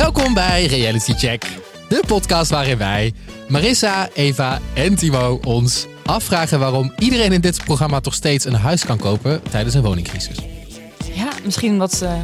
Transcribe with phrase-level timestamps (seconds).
[0.00, 1.46] Welkom bij Reality Check,
[1.88, 3.12] de podcast waarin wij,
[3.48, 8.84] Marissa, Eva en Timo ons afvragen waarom iedereen in dit programma toch steeds een huis
[8.84, 10.36] kan kopen tijdens een woningcrisis.
[11.14, 12.16] Ja, misschien omdat ze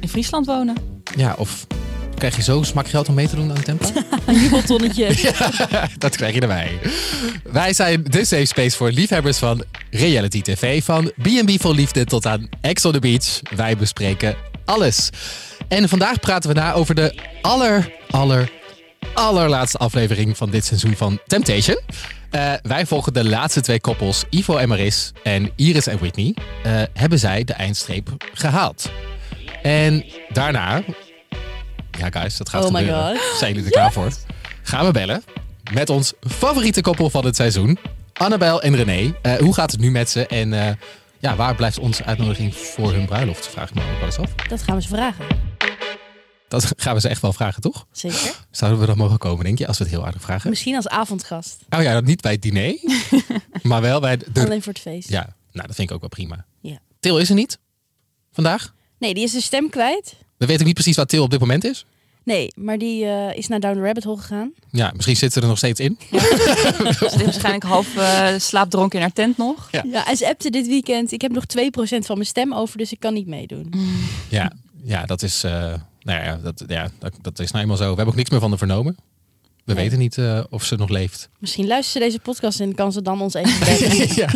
[0.00, 0.76] in Friesland wonen.
[1.16, 1.66] Ja, of
[2.14, 3.86] krijg je zo smak geld om mee te doen aan Tempo?
[4.26, 5.34] Een jubeltonnetje.
[5.98, 6.78] Dat krijg je erbij.
[7.52, 10.84] Wij zijn de safe space voor liefhebbers van reality tv.
[10.84, 13.40] Van B&B vol liefde tot aan Ex on the Beach.
[13.56, 14.36] Wij bespreken
[14.70, 15.10] alles.
[15.68, 18.50] En vandaag praten we na over de aller, aller,
[19.14, 21.80] allerlaatste aflevering van dit seizoen van Temptation.
[22.30, 26.34] Eh, wij volgen de laatste twee koppels, Ivo en Maris en Iris en Whitney.
[26.62, 28.90] eh, hebben zij de eindstreep gehaald.
[29.62, 30.82] En daarna,
[31.98, 33.16] ja guys, dat gaat Oh my gebeuren.
[33.16, 33.38] God.
[33.38, 34.10] Zijn jullie er klaar voor?
[34.62, 35.22] Gaan we bellen
[35.72, 37.78] met ons favoriete koppel van het seizoen,
[38.12, 39.14] Annabel en René.
[39.22, 40.78] Eh, hoe gaat het nu met ze en
[41.20, 43.48] ja, waar blijft onze uitnodiging voor hun bruiloft?
[43.48, 44.34] Vraag ik me ook wel eens af.
[44.34, 45.26] Dat gaan we ze vragen.
[46.48, 47.86] Dat gaan we ze echt wel vragen, toch?
[47.92, 48.34] Zeker.
[48.50, 50.50] Zouden we dat mogen komen, denk je, als we het heel aardig vragen?
[50.50, 51.58] Misschien als avondgast.
[51.70, 52.78] Oh ja, niet bij het diner,
[53.62, 54.44] maar wel bij de...
[54.44, 55.08] Alleen voor het feest.
[55.08, 56.46] Ja, nou dat vind ik ook wel prima.
[56.60, 56.78] Ja.
[57.00, 57.58] Til is er niet
[58.32, 58.74] vandaag.
[58.98, 60.14] Nee, die is de stem kwijt.
[60.36, 61.84] We weten niet precies wat Til op dit moment is.
[62.30, 64.52] Nee, maar die eh, is naar Down the Rabbit Hole gegaan.
[64.70, 65.98] Ja, misschien zit ze er nog steeds in.
[66.10, 69.68] Ze ligt waarschijnlijk half eh, slaapdronken in haar tent nog.
[69.70, 69.84] Ja.
[69.90, 70.06] Ja.
[70.06, 71.12] en ze appte dit weekend.
[71.12, 71.66] Ik heb nog 2%
[71.98, 73.72] van mijn stem over, dus ik kan niet meedoen.
[74.28, 74.52] Ja,
[74.84, 75.44] ja dat is...
[75.44, 75.52] eh,
[76.02, 77.82] nou ja dat, ja, dat, dat is nou eenmaal zo.
[77.82, 78.96] We hebben ook niks meer van haar vernomen.
[79.64, 79.84] We Nee.
[79.84, 81.28] weten niet eh, of ze nog leeft.
[81.38, 84.14] Misschien luistert ze deze podcast en kan ze dan ons even bellen.
[84.14, 84.28] ja.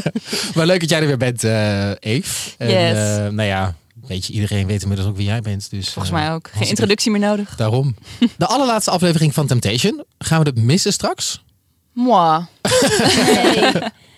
[0.54, 2.50] Maar leuk dat jij er weer bent, eh Eve.
[2.58, 2.96] En, Yes.
[3.18, 3.74] eh, nou ja,
[4.06, 5.70] weet je, iedereen weet inmiddels ook wie jij bent.
[5.70, 6.46] Dus, Volgens eh, mij ook.
[6.48, 7.56] als Geen introductie meer nodig.
[7.56, 7.94] Daarom.
[8.38, 10.04] De allerlaatste aflevering van Temptation.
[10.18, 11.42] Gaan we dat missen straks?
[11.92, 12.44] Moi.
[13.26, 13.72] Nee,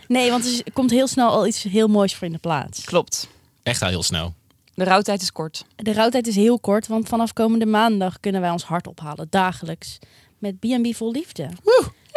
[0.08, 2.84] nee want er komt heel snel al iets heel moois voor in de plaats.
[2.84, 3.28] Klopt.
[3.62, 4.34] Echt al heel snel.
[4.74, 5.64] De rouwtijd is kort.
[5.76, 9.98] De rouwtijd is heel kort, want vanaf komende maandag kunnen wij ons hart ophalen, dagelijks.
[10.38, 11.48] Met B&B vol liefde.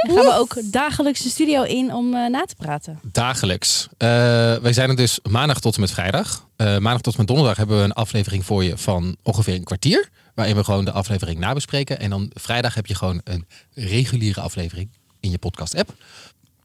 [0.01, 2.99] En gaan we ook dagelijks de studio in om eh, na te praten.
[3.03, 3.87] Dagelijks.
[3.97, 4.07] Eh,
[4.55, 6.47] wij zijn er dus maandag tot en met vrijdag.
[6.55, 9.63] Eh, maandag tot en met donderdag hebben we een aflevering voor je van ongeveer een
[9.63, 10.09] kwartier.
[10.35, 11.99] Waarin we gewoon de aflevering nabespreken.
[11.99, 14.89] En dan vrijdag heb je gewoon een reguliere aflevering
[15.19, 15.93] in je podcast app.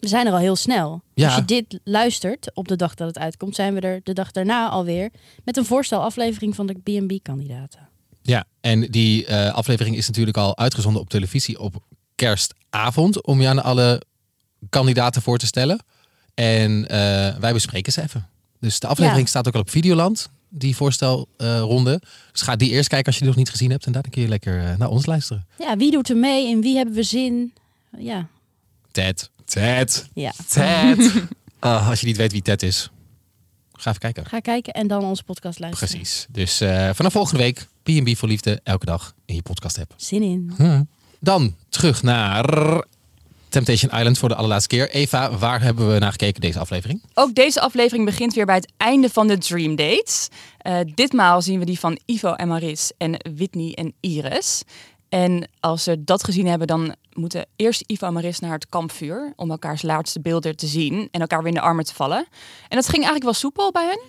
[0.00, 1.02] We zijn er al heel snel.
[1.14, 1.26] Ja.
[1.26, 4.30] Als je dit luistert op de dag dat het uitkomt, zijn we er de dag
[4.30, 5.10] daarna alweer
[5.44, 7.88] met een voorstelaflevering van de B&B-kandidaten.
[8.22, 11.82] Ja, en die eh, aflevering is natuurlijk al uitgezonden op televisie op
[12.14, 13.24] kerstavond.
[13.26, 14.02] Om je aan alle
[14.70, 15.84] kandidaten voor te stellen.
[16.34, 16.96] En eh,
[17.36, 18.28] wij bespreken ze even.
[18.60, 19.28] Dus de aflevering Ja.
[19.30, 20.30] staat ook al op Videoland.
[20.48, 22.00] Die voorstelronde.
[22.32, 23.86] dus ga die eerst kijken als je die nog niet gezien hebt.
[23.86, 25.46] En daarna kun je lekker eh, naar ons luisteren.
[25.58, 27.52] Ja, wie doet er mee en wie hebben we zin?
[27.98, 28.26] Ja,
[28.90, 29.30] Ted.
[29.44, 30.08] Ted.
[30.14, 30.32] ja.
[30.48, 31.12] Ted.
[31.58, 32.90] Ah, als je niet weet wie Ted is,
[33.72, 34.26] ga even kijken.
[34.26, 35.88] ga kijken en dan onze podcast luisteren.
[35.88, 36.26] Precies.
[36.30, 39.94] Dus eh, vanaf volgende week B&B voor Liefde elke dag in je podcast app.
[39.96, 40.52] Zin in.
[40.56, 40.82] Hm.
[41.24, 42.44] Dan terug naar
[43.48, 44.90] Temptation Island voor de allerlaatste keer.
[44.90, 47.02] Eva, waar hebben we naar gekeken deze aflevering?
[47.14, 50.28] Ook deze aflevering begint weer bij het einde van de Dream Dates.
[50.58, 54.62] Eh, ditmaal zien we die van Ivo en Maris en Whitney en Iris.
[55.08, 59.32] En als ze dat gezien hebben, dan moeten eerst Ivo en Maris naar het kampvuur...
[59.36, 62.26] om elkaars laatste beelden te zien en elkaar weer in de armen te vallen.
[62.68, 64.00] En dat ging eigenlijk wel soepel bij hen.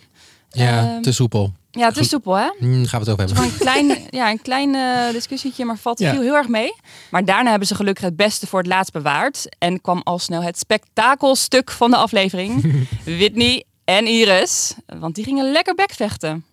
[0.55, 1.53] Ja, Ehm, te soepel.
[1.71, 2.07] Ja, het is Goed.
[2.09, 2.49] soepel, hè?
[2.59, 3.43] Hm, gaan we het over hebben.
[3.43, 6.11] Een klein, ja, een klein eh, discussietje, maar valt Ja.
[6.11, 6.73] viel heel erg mee.
[7.11, 9.55] Maar daarna hebben ze gelukkig het beste voor het laatst bewaard.
[9.57, 12.83] En kwam al snel het spektakelstuk van de aflevering.
[13.03, 14.73] Whitney en Iris.
[14.85, 16.45] Want die gingen lekker bekvechten.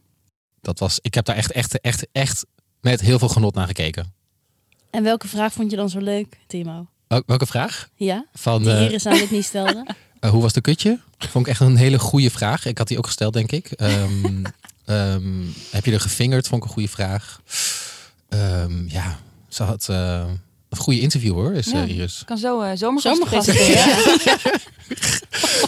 [0.60, 2.46] Dat was, ik heb daar echt, echt, echt, echt
[2.80, 4.14] met heel veel genot naar gekeken.
[4.90, 6.86] En welke vraag vond je dan zo leuk, Timo?
[7.08, 7.88] Wel- Welke vraag?
[7.94, 9.86] Ja, Van, die eh, Iris aan dit niet stelde.
[10.22, 10.98] eh, hoe was de kutje?
[11.18, 12.66] Vond ik echt een hele goede vraag.
[12.66, 13.70] Ik had die ook gesteld, denk ik.
[13.70, 14.44] Ehm,
[14.84, 15.22] ehm,
[15.70, 16.48] heb je er gefingerd?
[16.48, 17.40] Vond ik een goede vraag.
[18.28, 19.18] Ehm, ja,
[19.48, 20.22] ze had eh,
[20.68, 21.82] een goede interview hoor, is Ja.
[21.82, 22.22] eh, Iris.
[22.26, 23.52] Kan zo uh, zomergast.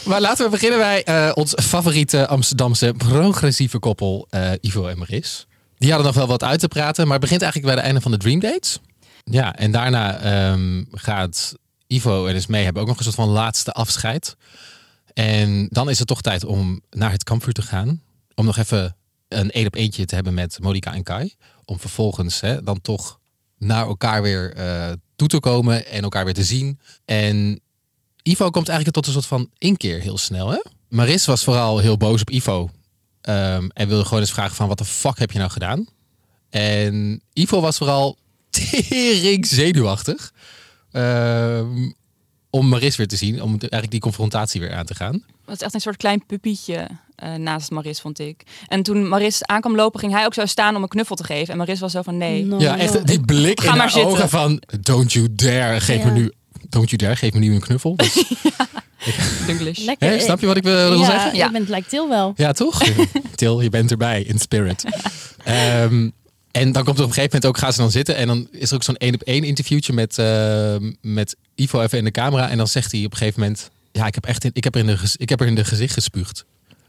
[0.04, 5.46] Maar laten we beginnen bij eh, ons favoriete Amsterdamse progressieve koppel, eh, Ivo en Maris.
[5.78, 8.00] Die hadden nog wel wat uit te praten, maar het begint eigenlijk bij het einde
[8.02, 8.78] van de Dream Dates.
[9.24, 11.54] Ja, en daarna ehm, gaat
[11.86, 14.36] Ivo en Esmee hebben ook nog een soort van laatste afscheid.
[15.12, 18.02] En dan is het toch tijd om naar het kampvuur te gaan.
[18.34, 18.96] Om nog even
[19.28, 21.34] een één op eentje te hebben met Monica en Kai.
[21.64, 23.18] Om vervolgens hè, dan toch
[23.58, 26.78] naar elkaar weer eh, toe te komen en elkaar weer te zien.
[27.04, 27.60] En
[28.22, 30.50] Ivo komt eigenlijk tot een soort van inkeer heel snel.
[30.50, 30.60] Hè?
[30.88, 32.70] Maris was vooral heel boos op Ivo.
[33.20, 35.86] ehm, en wilde gewoon eens vragen van wat de fuck heb je nou gedaan?
[36.50, 38.18] En Ivo was vooral
[38.50, 40.32] tering zenuwachtig.
[40.94, 41.90] Ehm,
[42.50, 43.42] om Maris weer te zien.
[43.42, 45.24] Om eigenlijk die confrontatie weer aan te gaan.
[45.44, 46.86] Het is echt een soort klein puppietje
[47.16, 48.42] eh, naast Maris, vond ik.
[48.68, 51.52] En toen Maris aankwam lopen, ging hij ook zo staan om een knuffel te geven.
[51.52, 52.44] En Maris was zo van nee.
[52.44, 54.10] No, Ja, echt die blik Ga in haar zitten.
[54.10, 56.04] ogen van don't you dare, geef Ja.
[56.04, 56.32] me nu
[56.68, 57.96] don't you dare, geef me nu een knuffel.
[57.96, 58.24] Dus.
[59.84, 60.08] Lekker.
[60.08, 61.36] hè, snap je wat ik wil, ja, zeggen?
[61.36, 61.46] Ja.
[61.46, 62.32] je bent lijkt Til wel.
[62.36, 62.82] Ja, toch?
[63.34, 64.84] Til, je bent erbij in spirit.
[65.44, 66.10] Ehm,
[66.54, 68.16] en dan komt er op een gegeven moment ook, gaan ze dan zitten.
[68.16, 71.98] En dan is er ook zo'n één op één interviewtje met, eh, met Ivo even
[71.98, 72.50] in de camera.
[72.50, 74.74] En dan zegt hij op een gegeven moment, ja, ik heb, echt in, ik heb,
[74.74, 76.44] er, in de, ik heb er in de gezicht gespuugd.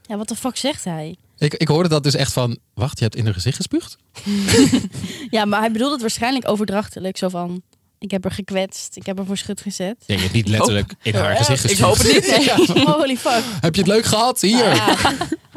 [0.08, 1.16] Ja, wat de fuck zegt hij?
[1.38, 3.98] Ik, ik hoorde dat dus echt van, wacht, je hebt in de gezicht gespuugd?
[5.30, 7.18] Ja, maar hij bedoelt het waarschijnlijk overdrachtelijk.
[7.18, 7.62] Zo van,
[8.00, 9.96] ik heb er gekwetst, ik heb er voor schut gezet.
[10.08, 12.02] Nee, je hebt niet letterlijk in haar Ja, gezicht ik gespuugd.
[12.04, 13.44] hoop het niet, Holy fuck.
[13.62, 14.42] Heb je het leuk gehad?
[14.42, 14.76] Hier.
[14.76, 14.96] Ja.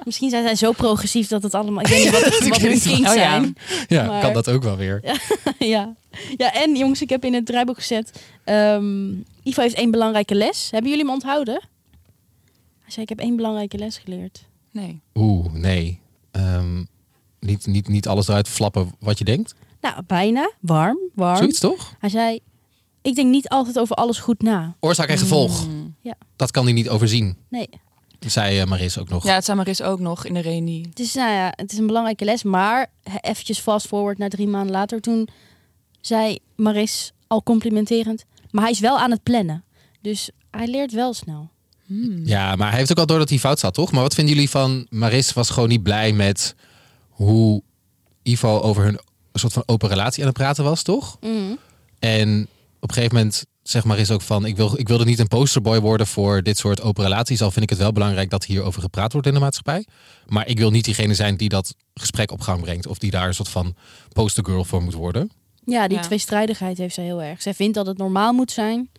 [0.04, 1.80] Misschien zijn zij zo progressief dat het allemaal...
[1.84, 3.12] Ik weet niet wat, Ik wat hun kinks Oh ja.
[3.12, 3.56] zijn.
[3.88, 5.00] Ja, Maar- kan dat ook wel weer.
[5.58, 5.94] ja.
[6.36, 8.22] ja, en jongens, ik heb in het draaiboek gezet...
[8.44, 9.08] ehm,
[9.42, 10.68] Ivo heeft één belangrijke les.
[10.70, 11.62] Hebben jullie hem onthouden?
[12.82, 14.44] Hij zei, ik heb één belangrijke les geleerd.
[14.72, 15.00] Nee.
[15.14, 16.00] Oeh, nee.
[16.30, 16.84] Ehm,
[17.40, 19.54] niet, niet, niet alles eruit flappen wat je denkt.
[19.80, 20.52] Nou, bijna.
[20.60, 21.36] Warm, warm.
[21.36, 21.94] Zoiets toch?
[21.98, 22.40] Hij zei,
[23.02, 24.76] ik denk niet altijd over alles goed na.
[24.80, 25.66] Oorzaak en gevolg.
[25.66, 25.94] Mm.
[26.00, 26.14] Ja.
[26.36, 27.36] Dat kan hij niet overzien.
[27.48, 27.68] Nee.
[28.26, 29.24] Zei eh, Maris ook nog.
[29.24, 30.86] Ja, het zei Maris ook nog in de reunie.
[30.88, 32.42] Het is, nou ja, het is een belangrijke les.
[32.42, 32.90] Maar
[33.20, 35.00] eventjes fast forward naar drie maanden later.
[35.00, 35.28] Toen
[36.00, 38.24] zei Maris al complimenterend.
[38.50, 39.64] Maar hij is wel aan het plannen.
[40.00, 41.50] Dus hij leert wel snel.
[41.86, 42.20] Hmm.
[42.24, 43.92] Ja, maar hij heeft ook al door dat hij fout zat, toch?
[43.92, 44.86] Maar wat vinden jullie van...
[44.90, 46.54] Maris was gewoon niet blij met
[47.08, 47.62] hoe
[48.22, 48.98] Ivo over hun
[49.38, 51.18] soort van open relatie aan het praten was, toch?
[51.98, 52.48] En
[52.80, 54.44] op een gegeven moment zegt Maris ook van...
[54.46, 57.42] Ik, wil, ik wilde niet een posterboy worden voor dit soort open relaties.
[57.42, 59.86] Al vind ik het wel belangrijk dat hierover gepraat wordt in de maatschappij.
[60.26, 62.86] Maar ik wil niet diegene zijn die dat gesprek op gang brengt.
[62.86, 63.74] Of die daar een soort van
[64.12, 65.30] postergirl voor moet worden.
[65.64, 66.02] Ja, die Ja.
[66.02, 67.42] tweestrijdigheid heeft zij heel erg.
[67.42, 68.90] Zij vindt dat het normaal moet zijn.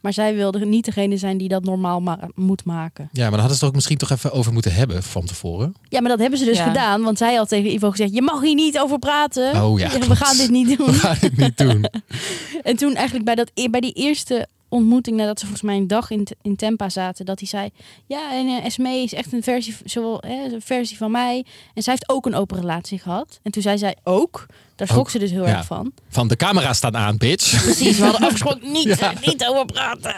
[0.00, 3.08] Maar zij wilde niet degene zijn die dat normaal ma- moet maken.
[3.12, 5.74] Ja, maar daar hadden ze het ook misschien toch even over moeten hebben van tevoren.
[5.88, 6.64] Ja, maar dat hebben ze dus Ja.
[6.66, 7.02] gedaan.
[7.02, 9.62] Want zij had tegen Ivo gezegd, je mag hier niet over praten.
[9.62, 10.16] Oh ja, We klopt.
[10.18, 10.92] gaan dit niet We doen.
[10.94, 11.84] gaan dit niet doen.
[12.62, 15.86] En toen eigenlijk bij, dat, e- bij die eerste ontmoeting, nadat ze volgens mij een
[15.86, 17.70] dag in, in Tempa zaten, dat hij zei,
[18.06, 21.44] ja, en Esme is echt een versie, zowel, hè, een versie van mij.
[21.74, 23.40] En zij heeft ook een open relatie gehad.
[23.42, 24.46] En toen zei zij ook,
[24.76, 25.56] daar schrok Ook, ze dus heel ja.
[25.56, 25.92] erg van.
[26.08, 27.62] Van de camera staat aan, bitch.
[27.62, 29.12] Precies, we hadden afgesproken niet, Ja.
[29.24, 30.14] niet over praten.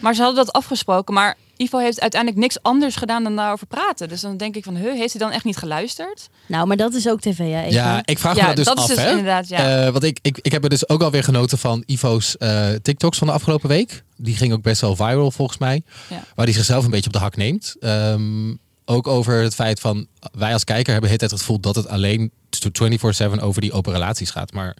[0.00, 1.14] Maar ze hadden dat afgesproken.
[1.14, 4.08] Maar Ivo heeft uiteindelijk niks anders gedaan dan daarover praten.
[4.08, 6.28] Dus dan denk ik van, huh, heeft hij dan echt niet geluisterd?
[6.46, 7.38] Nou, maar dat is ook tv,
[7.70, 8.02] ja.
[8.04, 9.10] Ik vraag me ja, dat dus dat af, is dus hè.
[9.10, 9.84] inderdaad, ja.
[9.84, 13.18] Eh, want ik, ik, ik heb er dus ook alweer genoten van Ivo's eh, TikToks
[13.18, 14.02] van de afgelopen week.
[14.16, 15.82] Die ging ook best wel viral volgens mij.
[16.08, 16.22] Ja.
[16.34, 17.76] Waar hij zichzelf een beetje op de hak neemt.
[17.80, 18.54] Ehm,
[18.84, 21.74] ook over het feit van wij als kijker hebben de hele tijd het gevoel dat
[21.74, 24.52] het alleen 24/7 over die open relaties gaat.
[24.52, 24.76] Maar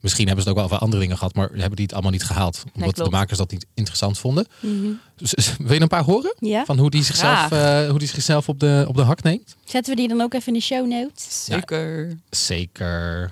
[0.00, 2.10] misschien hebben ze het ook wel over andere dingen gehad, maar hebben die het allemaal
[2.10, 2.64] niet gehaald.
[2.74, 4.46] Omdat de makers dat niet interessant vonden.
[4.60, 4.88] Mhm.
[5.16, 6.34] Dus, wil je een paar horen?
[6.38, 6.64] Ja?
[6.64, 9.56] Van hoe die zichzelf, eh, hoe die zichzelf op, de, op de hak neemt?
[9.64, 11.44] Zetten we die dan ook even in de show notes?
[11.44, 12.16] Zeker.
[12.30, 13.30] Zeker.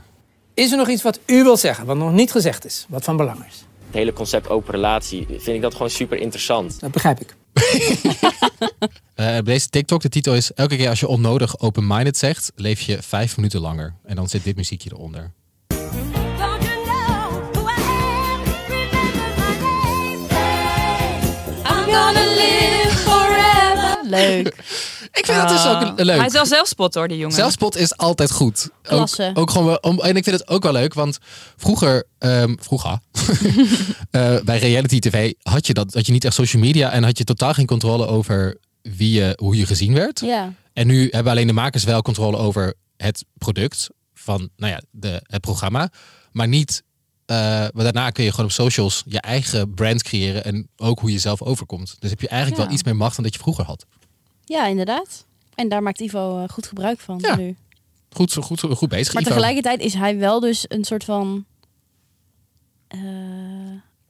[0.55, 3.17] Is er nog iets wat u wilt zeggen, wat nog niet gezegd is, wat van
[3.17, 3.65] belang is?
[3.87, 6.81] Het hele concept open relatie vind ik dat gewoon super interessant.
[6.81, 7.37] Dat begrijp ik.
[9.15, 10.53] Eh, deze TikTok, de titel is...
[10.53, 13.95] Elke keer als je onnodig open-minded zegt, leef je vijf minuten langer.
[14.05, 15.33] En dan zit dit muziekje eronder.
[21.97, 23.99] Gonna live forever.
[24.09, 24.47] Leuk.
[25.13, 25.93] Ik vind dat dus ook Ah.
[25.97, 26.17] leuk.
[26.17, 27.35] Hij is wel zelfspot hoor, die jongen.
[27.35, 28.69] Zelfspot is altijd goed.
[28.83, 29.31] Klasse.
[29.31, 31.19] Ook, ook gewoon, wel- om, en ik vind het ook wel leuk, want
[31.57, 32.99] vroeger, ehm, vroeger,
[34.11, 37.19] eh, bij reality tv had je dat, had je niet echt social media en had
[37.19, 40.21] je totaal geen controle over wie je, hoe je gezien werd.
[40.21, 40.53] Ja.
[40.73, 45.21] En nu hebben alleen de makers wel controle over het product van, nou ja, de,
[45.23, 45.91] het programma,
[46.33, 46.83] maar niet.
[47.27, 51.13] Eh, maar daarna kun je gewoon op socials je eigen brand creëren en ook hoe
[51.13, 51.97] je zelf overkomt.
[51.99, 52.67] Dus heb je eigenlijk Ja.
[52.67, 53.87] wel iets meer macht dan dat je vroeger had.
[54.45, 55.25] ja, inderdaad.
[55.55, 57.37] En daar maakt Ivo eh, goed gebruik van Ja.
[57.37, 57.57] nu.
[58.11, 59.13] Goed, zo- goed, goed bezig.
[59.13, 59.31] Maar Ivo.
[59.31, 61.45] tegelijkertijd is hij wel dus een soort van
[62.89, 62.99] eh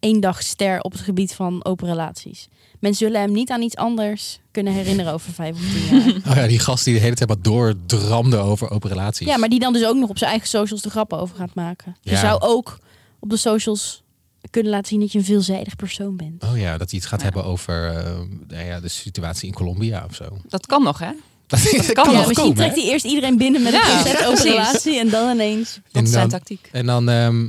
[0.00, 2.48] eendagster op het gebied van open relaties.
[2.80, 6.14] Mensen zullen hem niet aan iets anders kunnen herinneren over vijf of tien jaar.
[6.30, 9.26] Oh ja, die gast die de hele tijd maar doordramde over open relaties.
[9.26, 11.54] ja, maar die dan dus ook nog op zijn eigen socials de grappen over gaat
[11.54, 11.96] maken.
[12.00, 12.20] Je Ja.
[12.20, 12.78] zou ook
[13.26, 14.02] op de socials
[14.50, 16.42] kunnen laten zien dat je een veelzijdig persoon bent.
[16.44, 17.24] Oh ja, dat hij iets gaat Ja.
[17.24, 18.04] hebben over eh,
[18.48, 20.38] nou ja, de situatie in Colombia of zo.
[20.48, 21.10] Dat kan nog, hè?
[21.46, 22.54] Dat kan, kan nog misschien komen.
[22.56, 25.74] trekt hij eerst iedereen binnen met een Ja, concept relatie en dan ineens.
[25.74, 26.68] Dat En is zijn dan- tactiek.
[26.72, 27.48] En dan ehm, gaan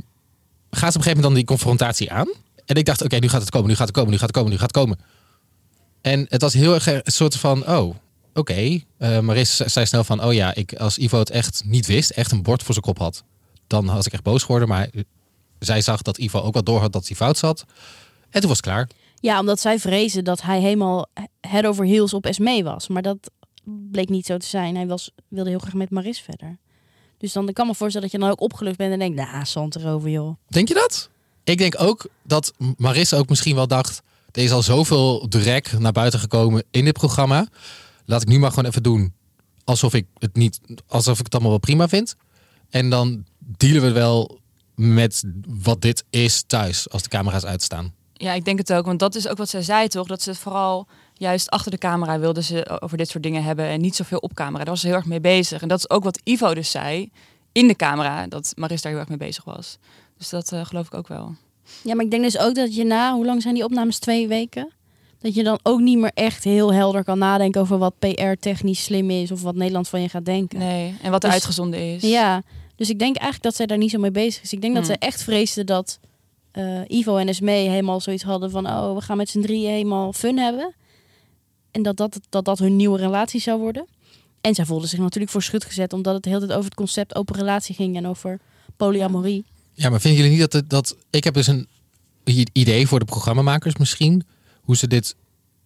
[0.70, 2.28] op een gegeven moment dan die confrontatie aan.
[2.66, 4.36] En ik dacht, oké, nu gaat het komen, nu gaat het komen, nu gaat het
[4.36, 4.98] komen, nu gaat het komen.
[6.00, 7.94] En het was heel erg een soort van, oh,
[8.34, 8.80] oké.
[8.98, 12.32] Eh, Maris zei snel van, oh ja, ik, als Ivo het echt niet wist, echt
[12.32, 13.24] een bord voor zijn kop had,
[13.66, 14.68] dan was ik echt boos geworden.
[14.68, 14.88] Maar
[15.58, 17.64] zij zag dat Ivo ook wel door had dat hij fout zat.
[18.30, 18.88] En toen was het klaar.
[19.20, 21.06] Ja, omdat zij vrezen dat hij helemaal
[21.40, 22.88] head over heels op Esmee was.
[22.88, 23.30] Maar dat
[23.64, 24.76] bleek niet zo te zijn.
[24.76, 26.58] Hij was, wilde heel graag met Maris verder.
[27.18, 29.46] Dus dan ik kan me voorstellen dat je dan ook opgelucht bent en denkt, nou,
[29.46, 30.36] zand erover joh.
[30.48, 31.10] Denk je dat?
[31.44, 34.02] Ik denk ook dat Marissa ook misschien wel dacht...
[34.32, 37.48] er is al zoveel drek naar buiten gekomen in dit programma.
[38.04, 39.16] Laat ik nu maar gewoon even doen
[39.68, 42.16] alsof ik het niet, alsof ik het allemaal wel prima vind.
[42.70, 44.40] En dan dealen we wel
[44.78, 45.24] met
[45.62, 47.92] wat dit is thuis als de camera's uitstaan.
[48.12, 48.86] Ja, ik denk het ook.
[48.86, 50.06] Want dat is ook wat zij zei, toch?
[50.06, 53.64] Dat ze het vooral juist achter de camera wilde ze over dit soort dingen hebben.
[53.64, 54.58] En niet zoveel op camera.
[54.64, 55.62] Daar was ze heel erg mee bezig.
[55.62, 57.10] En dat is ook wat Ivo dus zei
[57.52, 58.26] in de camera.
[58.26, 59.78] Dat Maris daar heel erg mee bezig was.
[60.18, 61.34] Dus dat eh, geloof ik ook wel.
[61.82, 63.98] Ja, maar ik denk dus ook dat je na, hoe lang zijn die opnames?
[63.98, 64.72] Twee weken?
[65.18, 69.10] Dat je dan ook niet meer echt heel helder kan nadenken over wat PR-technisch slim
[69.10, 70.58] is of wat Nederland van je gaat denken.
[70.58, 70.94] Nee.
[71.02, 72.02] En wat er Dus- uitgezonden is.
[72.02, 72.42] Ja,
[72.78, 74.52] dus ik denk eigenlijk dat zij daar niet zo mee bezig is.
[74.52, 74.94] Ik denk dat Hmm.
[74.94, 75.98] zij echt vreesde dat
[76.50, 78.66] eh, Ivo en Esme helemaal zoiets hadden van...
[78.66, 80.74] oh, we gaan met z'n drieën helemaal fun hebben.
[81.70, 83.86] En dat dat, dat dat hun nieuwe relatie zou worden.
[84.40, 85.92] En zij voelde zich natuurlijk voor schut gezet...
[85.92, 87.96] omdat het de hele tijd over het concept open relatie ging...
[87.96, 88.40] en over
[88.76, 89.44] polyamorie.
[89.74, 90.96] Ja, maar vinden jullie niet dat, het, dat...
[91.10, 91.68] Ik heb dus een
[92.52, 94.26] idee voor de programmamakers misschien...
[94.62, 95.16] hoe ze dit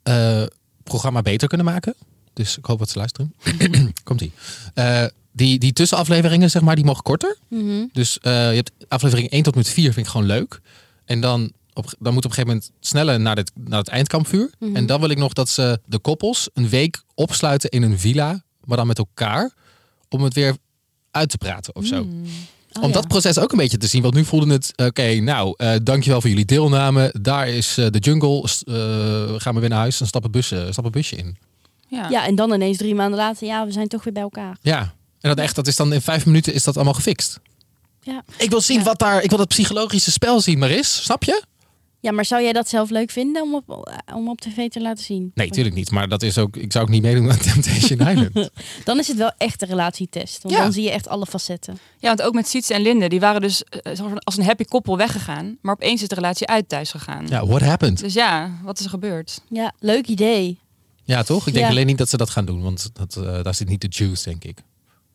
[0.03, 0.43] eh,
[0.83, 1.95] programma beter kunnen maken.
[2.33, 3.35] Dus ik hoop dat ze luisteren.
[4.05, 4.33] Komt-ie.
[4.75, 7.37] Eh, die, die tussenafleveringen, zeg maar, die mogen korter.
[7.49, 7.87] Mhm.
[7.93, 10.61] Dus eh, je hebt aflevering 1 tot en met 4 vind ik gewoon leuk.
[11.05, 14.51] En dan, op, dan moet op een gegeven moment sneller naar, dit, naar het eindkampvuur.
[14.59, 14.77] Mhm.
[14.77, 18.43] En dan wil ik nog dat ze de koppels een week opsluiten in een villa.
[18.65, 19.53] Maar dan met elkaar.
[20.09, 20.57] Om het weer
[21.11, 22.01] uit te praten of zo.
[22.01, 22.95] Oh, om ja.
[22.95, 24.03] dat proces ook een beetje te zien.
[24.03, 27.15] Want nu voelde het, oké, nou, eh, dankjewel voor jullie deelname.
[27.21, 28.41] Daar is eh, de jungle.
[28.41, 31.37] Eh, gaan we weer naar huis en stap een, busje, stap een busje in.
[31.89, 32.09] Ja.
[32.09, 33.47] Ja, en dan ineens drie maanden later...
[33.47, 34.57] ja, we zijn toch weer bij elkaar.
[34.61, 34.95] Ja.
[35.23, 37.41] En dat echt, dat is dan in vijf minuten is dat allemaal gefixt.
[38.01, 38.23] Ja.
[38.37, 38.85] Ik wil zien Ja.
[38.85, 41.03] wat daar, ik wil dat psychologische spel zien, Maris.
[41.05, 41.43] Snap je?
[42.01, 45.05] ja, maar zou jij dat zelf leuk vinden om op, om op tv te laten
[45.05, 45.31] zien?
[45.35, 45.91] Nee, natuurlijk niet.
[45.91, 48.51] Maar dat is ook, ik zou ook niet meedoen aan Temptation Island.
[48.85, 50.43] Dan is het wel echt een relatietest.
[50.43, 50.63] Want Ja.
[50.63, 51.79] dan zie je echt alle facetten.
[51.99, 54.45] Ja, want ook met Sietse en Linde, die waren dus eh, soort van als een
[54.45, 55.59] happy koppel weggegaan.
[55.61, 57.27] Maar opeens is de relatie uit thuis gegaan.
[57.29, 57.99] Ja, what happened?
[57.99, 59.41] Dus ja, wat is er gebeurd?
[59.49, 60.59] Ja, leuk idee.
[61.05, 61.47] Ja, toch?
[61.47, 61.71] Ik denk Ja.
[61.71, 62.63] alleen niet dat ze dat gaan doen.
[62.63, 64.59] Want dat, eh, daar zit niet de juice, denk ik.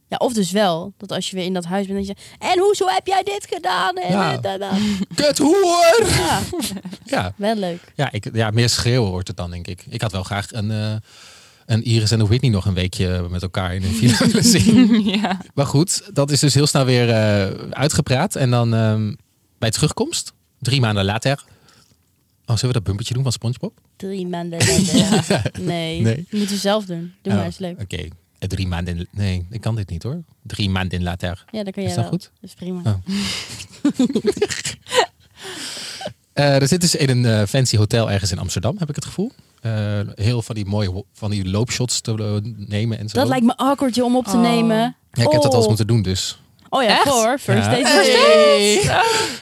[0.10, 0.94] Ja, of dus wel.
[0.98, 2.24] Dat als je weer in dat huis bent, dat je...
[2.40, 3.96] En hoezo heb jij dit gedaan?
[3.96, 4.36] En Ja.
[4.36, 4.70] dit en dat.
[5.26, 6.06] Kut hoer!
[6.18, 6.40] Ja,
[7.16, 7.80] Ja, wel leuk.
[7.96, 9.86] ja, ik, ja, meer schreeuwen wordt het dan, denk ik.
[9.90, 10.96] Ik had wel graag een, eh,
[11.66, 15.04] een Iris en een Whitney nog een weekje met elkaar in een villa willen zien.
[15.20, 15.42] ja.
[15.54, 18.36] Maar goed, dat is dus heel snel weer eh, uitgepraat.
[18.36, 19.14] En dan ehm,
[19.60, 21.44] bij terugkomst, drie maanden later...
[22.46, 23.74] Oh, zullen we dat bumpertje doen van Spongebob?
[23.96, 24.60] Drie maanden
[24.94, 25.52] later.
[25.62, 26.28] Nee, Nee.
[26.32, 27.14] moeten we zelf doen.
[27.22, 27.82] Doe Oh, maar, is leuk.
[27.82, 28.08] Oké,
[28.40, 29.08] drie maanden...
[29.12, 30.24] Nee, ik kan dit niet hoor.
[30.44, 31.46] Drie maanden later.
[31.52, 32.20] Ja, dat kan Is jij dat wel.
[32.20, 32.32] goed?
[32.42, 32.82] Dat is prima.
[32.86, 32.94] Oh.
[36.34, 39.06] Eh, er zit dus in een eh, fancy hotel ergens in Amsterdam, heb ik het
[39.06, 39.32] gevoel.
[39.62, 42.12] Eh, heel van die mooie van die loopshots te
[42.44, 43.18] eh, nemen en zo.
[43.18, 44.42] Dat lijkt me awkward om op te Oh.
[44.42, 44.78] nemen.
[45.12, 45.68] ja, ik heb dat eens Oh.
[45.68, 46.42] moeten doen, dus.
[46.70, 47.04] Oh ja, Echt?
[47.10, 47.38] voor.
[47.40, 47.72] First Ja.
[47.72, 47.88] date.
[47.88, 48.82] Hey!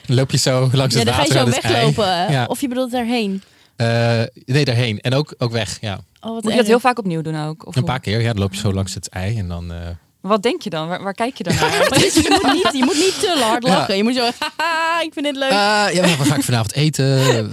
[0.08, 2.32] Dan loop je zo langs Ja, het dan ga je water zo weglopen.
[2.32, 2.46] Ja.
[2.46, 3.42] Of je bedoelt daarheen.
[3.76, 5.00] Eh, nee, daarheen.
[5.02, 6.00] En ook, ook weg, ja.
[6.26, 7.66] Oh, Moet je dat heel vaak opnieuw doen ook?
[7.68, 8.32] Of Een paar keer, ja.
[8.32, 9.72] Dan loop je zo langs het ei en dan...
[9.72, 9.78] eh,
[10.22, 10.88] Wat denk je dan?
[10.88, 11.72] Waar, waar kijk je dan naar?
[12.00, 13.70] je, moet niet, je moet niet te hard Ja.
[13.74, 13.98] lachen.
[13.98, 14.22] Je moet zo,
[14.58, 15.52] haha, ik vind dit leuk.
[15.52, 17.20] ah, ja, maar waar ga ik vanavond eten?
[17.20, 17.46] Eh,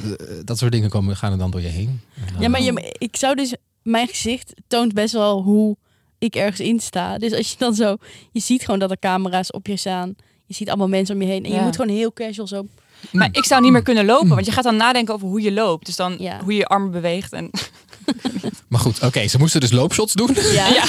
[0.44, 2.00] dat soort dingen komen, gaan er dan door je heen.
[2.38, 3.54] Ja, maar je, ik zou dus...
[3.82, 5.76] Mijn gezicht toont best wel hoe
[6.18, 7.18] ik ergens in sta.
[7.18, 7.96] Dus als je dan zo...
[8.32, 10.14] Je ziet gewoon dat er camera's op je staan.
[10.46, 11.44] Je ziet allemaal mensen om je heen.
[11.44, 12.66] En je moet gewoon heel casual zo...
[13.10, 15.52] Maar ik zou niet meer kunnen lopen, want je gaat dan nadenken over hoe je
[15.52, 15.86] loopt.
[15.86, 16.40] Dus dan Ja.
[16.42, 17.32] hoe je je armen beweegt.
[17.32, 17.50] En
[18.68, 19.26] Maar goed, oké.
[19.28, 20.30] ze moesten dus loopshots doen.
[20.52, 20.84] Ja.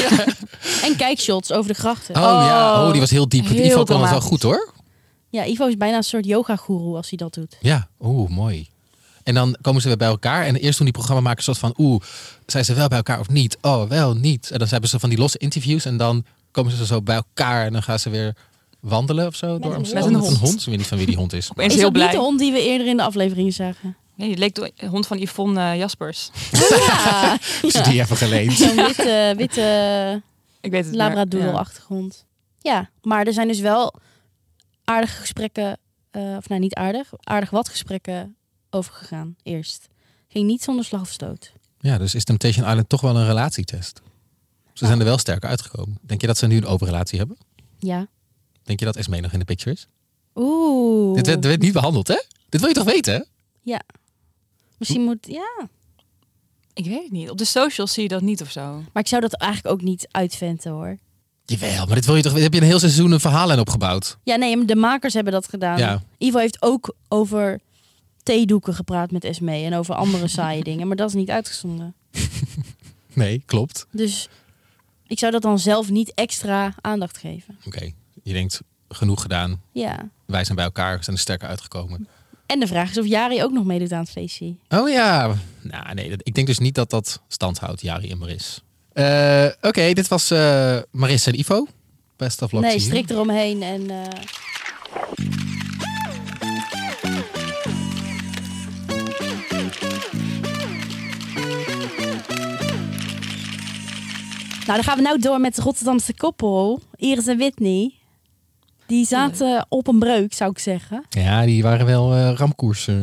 [0.84, 2.16] en kijkshots over de grachten.
[2.16, 3.46] Oh, ja, Oh, oh, die was heel diep.
[3.48, 4.72] heel Ivo kon het wel goed hoor.
[5.30, 7.58] Ja, Ivo is bijna een soort yoga-goeroe als hij dat doet.
[7.62, 8.68] Ja, oeh, mooi.
[9.24, 10.46] En dan komen ze weer bij elkaar.
[10.46, 12.02] En eerst toen die programmamakers soort van, oeh,
[12.46, 13.58] zijn ze wel bij elkaar of niet?
[13.62, 14.52] Oh, wel niet.
[14.52, 15.86] En dan hebben ze van die losse interviews.
[15.86, 17.66] En dan komen ze zo bij elkaar.
[17.66, 18.36] En dan gaan ze weer
[18.84, 19.60] wandelen of zo.
[19.60, 20.10] door een Amsterdam.
[20.14, 20.24] hond.
[20.24, 20.60] Met een hond.
[20.60, 21.52] Ik weet niet van wie die hond is.
[21.52, 22.06] opeens is heel dat blij.
[22.06, 23.98] niet de hond die we eerder in de afleveringen zagen?
[24.16, 26.30] Nee, die leek de hond van Yvonne eh, Jaspers.
[26.70, 28.54] Ja, Is die even geleend?
[28.54, 30.22] zo'n witte, witte
[30.62, 32.26] Ik weet het maar, labradoodle-achtige hond.
[32.60, 33.94] Ja, maar er zijn dus wel
[34.84, 35.78] aardige gesprekken...
[36.12, 37.10] eh, of nou, niet aardig.
[37.20, 38.36] Aardig wat gesprekken
[38.70, 39.88] overgegaan eerst.
[40.28, 41.52] Ging niet zonder slag of stoot.
[41.80, 44.02] Ja, dus is Temptation Island toch wel een relatietest?
[44.74, 45.98] Ze zijn er wel sterker uitgekomen.
[46.02, 47.38] Denk je dat ze nu een open relatie hebben?
[47.80, 48.08] Ja.
[48.64, 49.88] Denk je dat Esmee nog in de picture is?
[50.36, 51.16] Oeh.
[51.16, 52.22] Dit werd, dit werd niet behandeld, hè?
[52.50, 53.20] Dit wil je toch weten, hè?
[54.78, 55.28] Misschien moet...
[55.28, 55.68] Ja.
[56.74, 57.30] Ik weet het niet.
[57.30, 58.62] Op de socials zie je dat niet of zo.
[58.94, 60.98] Maar ik zou dat eigenlijk ook niet uitventen, hoor.
[61.46, 62.44] Jawel, maar dit wil je toch weten?
[62.46, 64.18] Heb je een heel seizoen een verhaal opgebouwd?
[64.24, 65.78] Ja, nee, de makers hebben dat gedaan.
[65.78, 66.04] Ja.
[66.18, 67.60] Ivo heeft ook over
[68.24, 70.88] theedoeken gepraat met Esmee en over andere saaie dingen.
[70.88, 71.96] Maar dat is niet uitgezonden.
[73.14, 73.88] Nee, klopt.
[73.92, 74.30] Dus
[75.08, 77.58] Ik zou dat dan zelf niet extra aandacht geven.
[77.66, 77.92] Oké,
[78.24, 79.62] je denkt genoeg gedaan.
[79.72, 80.10] Ja.
[80.26, 82.08] Wij zijn bij elkaar, zijn er sterker uitgekomen.
[82.46, 84.56] En de vraag is of Jari ook nog meedoet aan het feestje.
[84.70, 85.36] Oh ja.
[85.62, 88.62] Nou nee, dat- ik denk dus niet dat dat stand houdt, Jari en Maris.
[88.94, 91.68] Eh, Oké, dit was eh Maris en Ivo.
[92.18, 93.90] Best of luck Nee, strikt eromheen en...
[93.90, 93.98] eh,
[104.66, 106.82] Nou, dan gaan we nou door met de Rotterdamse koppel.
[106.96, 107.94] Iris en Whitney.
[108.94, 111.06] Die zaten op een breuk, zou ik zeggen.
[111.10, 112.88] Ja, die waren wel eh ramkoers.
[112.88, 112.96] eh.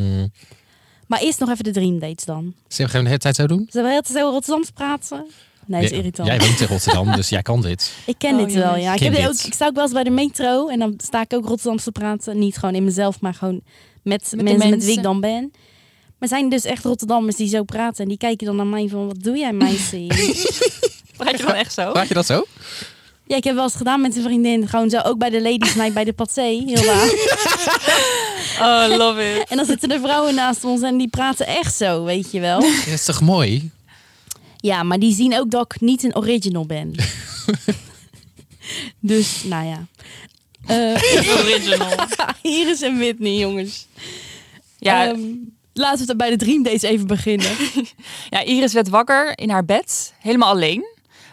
[1.06, 2.54] Maar eerst nog even de dream dates dan.
[2.68, 3.66] Zeg, gaan we de hele tijd zo doen?
[3.70, 5.26] Zullen we heel zo Rotterdams praten?
[5.66, 6.28] Nee, dat is irritant.
[6.28, 7.94] Jij woont in Rotterdam, dus jij kan dit.
[8.06, 8.94] Ik ken Oh, dit wel, ja.
[8.94, 11.20] Ik, heb dit ook, ik sta ook wel eens bij de metro en dan sta
[11.20, 12.38] ik ook Rotterdams te praten.
[12.38, 13.60] Niet gewoon in mezelf, maar gewoon
[14.02, 15.52] met, de mensen, met wie ik dan ben.
[16.18, 19.06] Maar zijn dus echt Rotterdammers die zo praten en die kijken dan naar mij van,
[19.06, 20.06] wat doe jij meisje?
[21.16, 21.90] Praat je dan echt zo?
[21.90, 22.44] Vraag je dat zo?
[23.30, 25.74] Ja, ik heb wel eens gedaan met een vriendin, gewoon zo, ook bij de ladies
[25.74, 27.08] night bij de paté, heel waar.
[28.60, 29.48] Oh, love it.
[29.48, 32.60] En dan zitten er vrouwen naast ons en die praten echt zo, weet je wel.
[32.60, 33.70] Dat is toch mooi?
[34.56, 36.94] Ja, maar die zien ook dat ik niet een original ben.
[39.00, 39.86] dus, nou ja.
[40.66, 41.02] Eh,
[41.40, 41.88] Original.
[42.42, 43.86] Iris en Whitney, jongens.
[44.78, 45.20] Ja, Ehm,
[45.72, 47.50] laten we het bij de Dream Days even beginnen.
[48.30, 50.84] ja, Iris werd wakker in haar bed, helemaal alleen.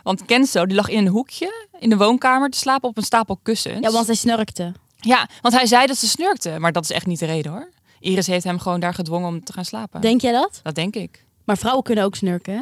[0.07, 3.39] Want Kenzo die lag in een hoekje in de woonkamer te slapen op een stapel
[3.43, 3.79] kussens.
[3.79, 4.73] Ja, want hij snurkte.
[4.99, 7.69] Ja, want hij zei dat ze snurkte, maar dat is echt niet de reden hoor.
[7.99, 10.01] Iris heeft hem gewoon daar gedwongen om te gaan slapen.
[10.01, 10.59] Denk jij dat?
[10.63, 11.25] Dat denk ik.
[11.43, 12.61] Maar vrouwen kunnen ook snurken, hè?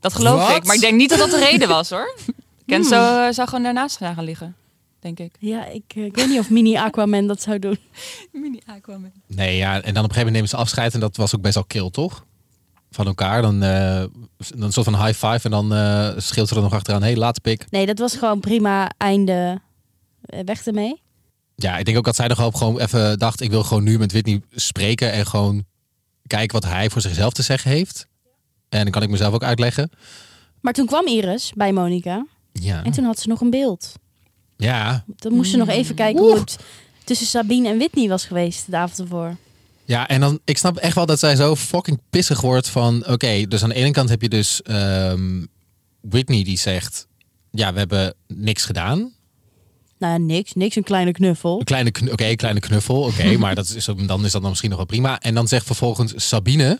[0.00, 0.56] Dat geloof Wat?
[0.56, 2.14] ik, maar ik denk niet dat dat de reden was hoor.
[2.66, 4.56] Kenzo eh, zou gewoon daarnaast gaan liggen,
[5.00, 5.34] denk ik.
[5.38, 7.78] Ja, ik, eh, ik weet niet of Mini Aquaman dat zou doen.
[8.32, 9.12] Mini Aquaman.
[9.26, 9.74] Nee, ja.
[9.74, 10.94] En dan op een gegeven moment nemen ze afscheid.
[10.94, 12.24] En dat was ook best wel kill, toch?
[12.96, 13.42] Van elkaar.
[13.42, 14.04] Dan, eh,
[14.36, 15.40] dan een soort van high five.
[15.42, 17.02] En dan eh scheelt ze er nog achteraan.
[17.02, 17.70] Hé, hey, laat pik.
[17.70, 19.60] Nee, dat was gewoon prima einde.
[20.20, 21.02] Eh, weg ermee.
[21.54, 23.40] Ja, ik denk ook dat zij nog gewoon even dacht...
[23.40, 25.12] ik wil gewoon nu met Whitney spreken...
[25.12, 25.64] en gewoon
[26.26, 28.06] kijken wat hij voor zichzelf te zeggen heeft.
[28.68, 29.90] En dan kan ik mezelf ook uitleggen.
[30.60, 32.26] Maar toen kwam Iris bij Monica.
[32.52, 33.92] Ja, En toen had ze nog een beeld.
[34.56, 35.04] ja.
[35.16, 36.56] Dan moest ze nog even kijken hoe het
[37.04, 39.36] tussen Sabine en Whitney was geweest de avond ervoor.
[39.86, 43.06] Ja, en dan, ik snap echt wel dat zij zo fucking pissig wordt van...
[43.06, 45.44] Oké, dus aan de ene kant heb je dus ehm,
[46.00, 47.06] Whitney die zegt...
[47.50, 48.98] Ja, we hebben niks gedaan.
[49.98, 50.52] Nou ja, niks.
[50.52, 51.58] Niks, een kleine knuffel.
[51.58, 53.02] Een kleine, oké, kleine knuffel.
[53.02, 55.20] Oké, maar dat is, dan is dat dan misschien nog wel prima.
[55.20, 56.78] En dan zegt vervolgens Sabine...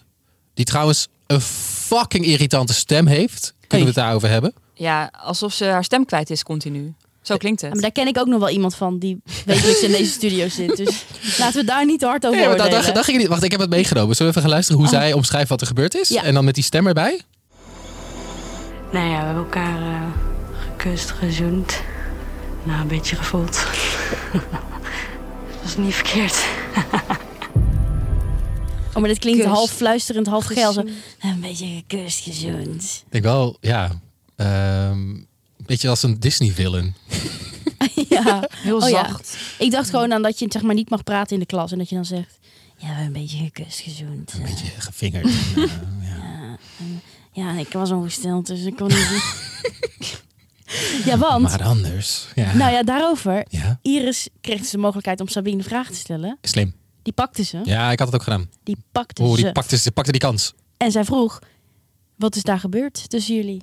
[0.54, 3.54] Die trouwens een fucking irritante stem heeft.
[3.60, 4.54] Kunnen we het daarover hebben?
[4.74, 6.94] Ja, alsof ze haar stem kwijt is continu.
[7.26, 7.74] Zo klinkt Ja, het.
[7.74, 10.76] maar daar ken ik ook nog wel iemand van die wekelijks in deze studio zit.
[10.76, 11.04] Dus
[11.38, 13.26] laten we daar niet te hard over Nee, daar, daar, daar ging ik niet.
[13.28, 14.16] Wacht, ik heb het meegenomen.
[14.16, 14.98] Zullen we even gaan luisteren hoe Oh.
[14.98, 16.08] zij omschrijft wat er gebeurd is?
[16.08, 16.22] Ja.
[16.22, 17.20] En dan met die stem erbij?
[18.92, 20.02] Nou ja, we hebben elkaar eh,
[20.70, 21.80] gekust, gezoend.
[22.64, 23.52] Nou, een beetje gevoeld.
[24.32, 26.44] Dat was niet verkeerd.
[28.94, 29.50] Oh, maar dit klinkt Kus.
[29.50, 30.66] half fluisterend, half geil.
[30.72, 30.90] Gezoend.
[31.20, 33.04] Een beetje gekust, gezoend.
[33.10, 33.90] Ik wel, ja...
[34.36, 35.26] ehm, Een
[35.66, 36.94] beetje als een Disney-villain.
[38.08, 38.48] ja.
[38.52, 39.06] Heel Oh ja.
[39.08, 39.36] zacht.
[39.58, 41.72] Ik dacht gewoon aan dat je zeg maar niet mag praten in de klas.
[41.72, 42.38] En dat je dan zegt,
[42.76, 44.32] ja, we hebben een beetje gekust, gezoend.
[44.32, 45.24] Een beetje gevingerd.
[45.56, 45.62] En,
[46.02, 46.56] ja.
[47.32, 49.22] Ja, en ik was ongesteld, dus ik kon niet...
[51.04, 51.42] ja, want...
[51.42, 52.26] Maar anders.
[52.34, 52.54] Ja.
[52.54, 53.46] Nou ja, daarover.
[53.48, 56.38] ja, Iris kreeg dus de mogelijkheid om Sabine een vraag te stellen.
[56.42, 56.74] slim.
[57.02, 57.60] Die pakte ze.
[57.64, 58.50] Ja, ik had het ook gedaan.
[58.62, 59.42] Die pakte Oh, ze.
[59.42, 60.52] die pakte, die pakte die kans.
[60.76, 61.38] En zij vroeg,
[62.16, 63.62] wat is daar gebeurd tussen jullie?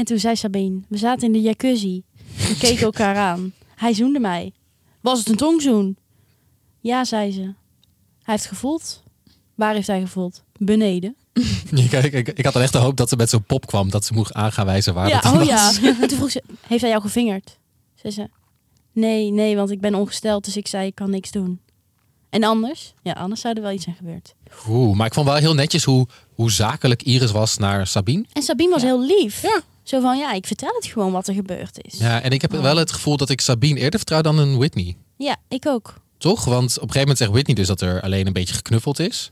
[0.00, 2.02] En toen zei Sabine, we zaten in de jacuzzi.
[2.36, 3.52] We keken elkaar aan.
[3.76, 4.52] Hij zoende mij.
[5.00, 5.96] Was het een tongzoen?
[6.80, 7.40] Ja, zei ze.
[8.22, 9.02] Hij heeft gevoeld.
[9.54, 10.44] Waar heeft hij gevoeld?
[10.58, 11.16] Beneden.
[11.70, 13.90] Ik, ik, ik, had er echt de hoop dat ze met zo'n pop kwam.
[13.90, 15.48] Dat ze moest aanwijzen waar ja, dan oh was.
[15.48, 15.72] ja.
[16.00, 17.58] En toen vroeg ze, heeft hij jou gevingerd?
[17.94, 18.28] Zei ze,
[18.92, 21.60] nee, nee, want ik ben ongesteld, dus ik zei, ik kan niks doen.
[22.30, 22.94] En anders?
[23.02, 24.34] Ja, anders zou er wel iets zijn gebeurd.
[24.68, 28.24] Oeh, maar ik vond wel heel netjes hoe, hoe zakelijk Iris was naar Sabine.
[28.32, 29.42] En Sabine was heel lief.
[29.42, 29.62] Ja.
[29.90, 31.98] Zo van, ja, ik vertel het gewoon wat er gebeurd is.
[31.98, 34.96] Ja, en ik heb wel het gevoel dat ik Sabine eerder vertrouw dan een Whitney.
[35.16, 35.94] Ja, ik ook.
[36.18, 36.44] Toch?
[36.44, 39.30] Want op een gegeven moment zegt Whitney dus dat er alleen een beetje geknuffeld is.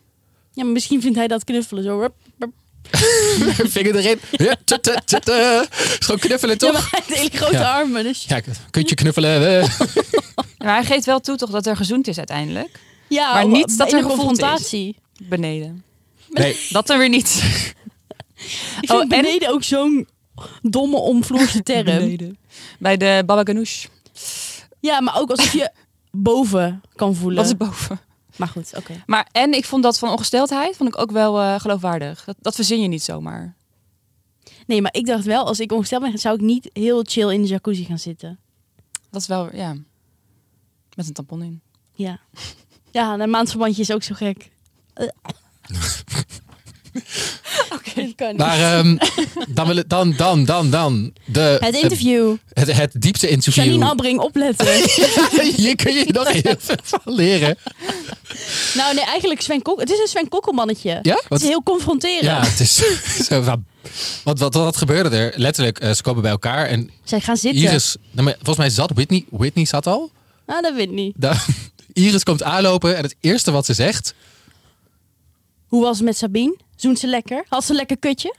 [0.53, 1.99] Ja, maar misschien vindt hij dat knuffelen zo.
[2.01, 2.53] rup, rup.
[3.75, 4.19] Vinger erin.
[4.31, 5.69] Ja, tut, tut, tut, tut.
[5.75, 6.73] Is gewoon knuffelen, Ja, toch?
[6.73, 7.73] maar hij heeft hele grote Ja.
[7.75, 8.03] armen.
[8.05, 8.25] Dus...
[8.29, 8.41] Ja,
[8.71, 9.41] kunt je knuffelen.
[10.59, 12.81] Maar hij geeft wel toe toch dat er gezoend is uiteindelijk.
[13.09, 14.27] Ja, Maar niet dat er een gevoeld is.
[14.39, 14.97] confrontatie.
[15.23, 15.85] Beneden.
[16.31, 17.43] Nee, Dat dan weer niet.
[18.81, 20.09] Ik Oh, en- beneden ook zo'n
[20.63, 21.85] domme omvloerse term.
[21.85, 22.39] Beneden.
[22.79, 23.87] Bij de Baba Ganoush.
[24.81, 25.71] Ja, maar ook alsof je
[26.11, 27.37] boven kan voelen.
[27.37, 28.01] Dat is boven.
[28.37, 29.03] Maar goed, oké.
[29.07, 32.25] Maar en ik vond dat van ongesteldheid vond ik ook wel eh, geloofwaardig.
[32.25, 33.57] Dat, dat verzin je niet zomaar.
[34.67, 37.43] Nee, maar ik dacht wel, als ik ongesteld ben, zou ik niet heel chill in
[37.43, 38.39] de jacuzzi gaan zitten.
[39.11, 39.77] Dat is wel, ja.
[40.95, 41.61] Met een tampon in.
[41.93, 42.21] Ja.
[42.91, 44.51] Ja, een maandverbandje is ook zo gek.
[48.19, 48.37] Kan niet.
[48.37, 48.97] Maar ehm,
[49.49, 51.13] dan, wil ik- dan, dan, dan, dan.
[51.25, 52.37] De, het interview.
[52.53, 53.65] Het, het, diepste interview.
[53.65, 54.67] Janine Abbring, opletten.
[55.57, 57.59] Hier kun je nog heel veel van leren.
[58.75, 59.81] nou nee, eigenlijk Sven Kok.
[59.81, 60.99] Het is een Sven Kokkelmannetje.
[61.03, 61.23] Ja?
[61.29, 62.25] Het is heel confronterend.
[62.25, 62.83] Ja, het is
[63.29, 63.65] zo van...
[64.25, 65.33] Wat, wat, wat gebeurde er?
[65.37, 67.63] Letterlijk, eh, ze komen bij elkaar en Zij gaan zitten.
[67.63, 67.97] Iris...
[68.11, 69.25] nou, volgens mij zat Whitney...
[69.31, 70.11] Whitney zat al.
[70.47, 71.15] Ah, dat weet niet.
[71.93, 74.15] Iris komt aanlopen en het eerste wat ze zegt...
[75.69, 76.57] Hoe was het met Sabine?
[76.77, 77.45] Zoent ze lekker?
[77.49, 78.35] Had ze een lekker kutje?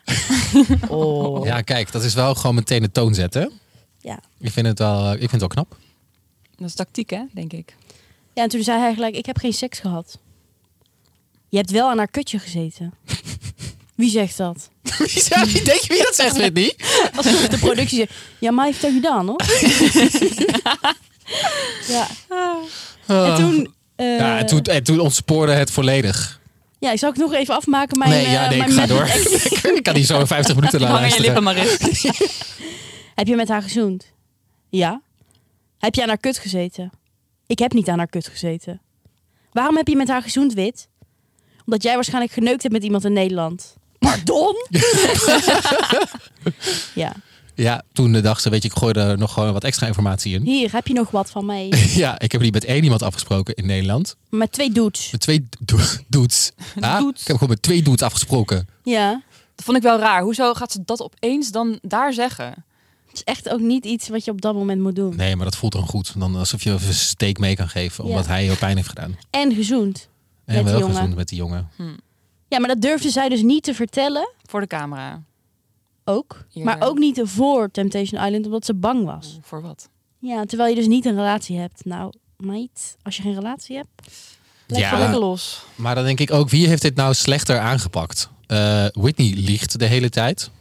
[0.90, 1.46] oh.
[1.46, 3.52] Ja, kijk, dat is wel gewoon meteen de toon zetten.
[4.02, 4.20] Ja.
[4.40, 5.78] Ik vind het wel, ik vind het wel knap.
[6.58, 7.76] Dat is tactiek, hè, denk ik.
[8.34, 10.18] Ja, en toen zei hij gelijk, ik heb geen seks gehad.
[11.50, 12.94] Je hebt wel aan haar kutje gezeten.
[13.96, 14.70] Wie zegt dat?
[15.30, 16.76] Ja, wie denk je wie dat zegt, Whitney?
[17.16, 19.42] Alsof de productie zegt, ja, maar hij heeft dat gedaan, hoor.
[21.88, 22.08] ja.
[23.08, 23.74] En toen...
[23.96, 26.39] eh, Ja, en toen, en toen ontspoorde het volledig.
[26.80, 27.98] Ja, ik zal ik nog even afmaken.
[27.98, 29.06] Mijn, nee, ja, eh, nee, mijn ik ga door.
[29.78, 31.78] ik kan niet zo 50 minuten Hang aan je lippen, Maris.
[33.16, 34.14] Heb je met haar gezoend?
[34.70, 35.02] Ja.
[35.78, 36.92] Heb je aan haar kut gezeten?
[37.48, 38.82] Ik heb niet aan haar kut gezeten.
[39.52, 40.88] Waarom heb je met haar gezoend, Wit?
[41.66, 43.76] Omdat jij waarschijnlijk geneukt hebt met iemand in Nederland.
[44.00, 44.56] Pardon?
[46.94, 47.14] ja.
[47.62, 50.42] Ja, toen dacht ze, weet je, ik gooi er nog gewoon wat extra informatie in.
[50.44, 51.74] Hier, heb je nog wat van mij?
[52.04, 54.16] Ja, ik heb niet met één iemand afgesproken in Nederland.
[54.30, 55.12] Met twee dudes.
[55.12, 56.52] Met twee do- dudes.
[56.80, 57.22] Ah, Dudes.
[57.22, 58.68] Ik heb gewoon met twee dudes afgesproken.
[58.84, 59.22] Ja.
[59.56, 60.22] Dat vond ik wel raar.
[60.22, 62.46] Hoezo gaat ze dat opeens dan daar zeggen?
[63.08, 65.16] Het is echt ook niet iets wat je op dat moment moet doen.
[65.16, 66.20] Nee, maar dat voelt dan goed.
[66.20, 68.32] Dan alsof je een steek mee kan geven, omdat Ja.
[68.32, 69.18] hij heel pijn heeft gedaan.
[69.30, 70.08] En gezoend.
[70.46, 70.96] En Met die wel jongen.
[70.96, 71.70] gezond met die jongen.
[72.48, 74.30] Ja, maar dat durfde zij dus niet te vertellen.
[74.46, 75.22] Voor de camera.
[76.10, 76.46] Ook.
[76.50, 76.64] Ja.
[76.64, 79.40] Maar ook niet voor Temptation Island, omdat ze bang was.
[79.42, 79.90] Voor wat?
[80.20, 81.86] Ja, terwijl je dus niet een relatie hebt.
[81.86, 83.90] Nou, meid, als je geen relatie hebt...
[84.68, 84.92] leg Ja.
[84.92, 85.64] maar Lekker los.
[85.76, 88.30] Maar dan denk ik ook, wie heeft dit nou slechter aangepakt?
[88.46, 90.52] Eh, Whitney liegt de hele tijd.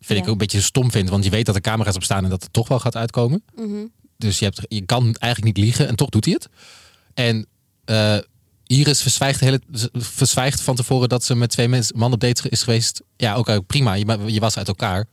[0.00, 2.24] Vind ik ook een beetje stom vind, want je weet dat er camera's op staan
[2.24, 3.42] en dat het toch wel gaat uitkomen.
[3.54, 3.86] Mhm.
[4.16, 6.48] Dus je, hebt, je kan eigenlijk niet liegen en toch doet hij het.
[7.14, 7.46] En
[7.84, 8.18] eh,
[8.66, 9.60] Iris verzwijgt, hele,
[9.92, 13.02] verzwijgt van tevoren dat ze met twee mensen, man op date is geweest.
[13.16, 15.04] Ja, ook ook prima, je, je was uit elkaar.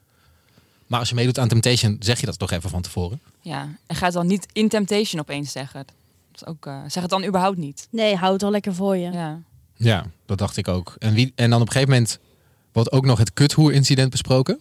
[0.87, 3.19] Maar als je meedoet aan Temptation, zeg je dat toch even van tevoren.
[3.41, 3.67] Ja.
[3.87, 5.85] En ga het dan niet in Temptation opeens zeggen.
[6.31, 7.87] Dat is ook, eh, zeg het dan überhaupt niet.
[7.91, 9.11] Nee, hou het al lekker voor je.
[9.11, 9.39] Ja.
[9.75, 10.95] Ja, dat dacht ik ook.
[10.99, 12.19] En, wie, en dan op een gegeven moment
[12.71, 14.59] wordt ook nog het kuthoer-incident besproken.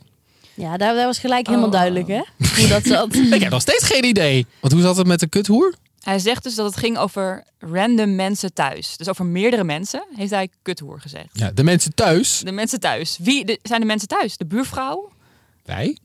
[0.55, 1.73] Ja, daar, daar was gelijk helemaal Oh.
[1.73, 2.23] duidelijk, hè?
[2.57, 3.15] Hoe dat zat.
[3.35, 4.47] Ik heb nog steeds geen idee.
[4.61, 5.75] Want hoe zat het met de kuthoer?
[6.01, 8.97] Hij zegt dus dat het ging over random mensen thuis.
[8.97, 11.29] Dus over meerdere mensen heeft hij kuthoer gezegd.
[11.33, 12.39] Ja, de mensen thuis.
[12.45, 13.19] De mensen thuis.
[13.21, 14.37] Wie de, zijn de mensen thuis?
[14.37, 15.13] De buurvrouw?
[15.65, 15.99] Wij?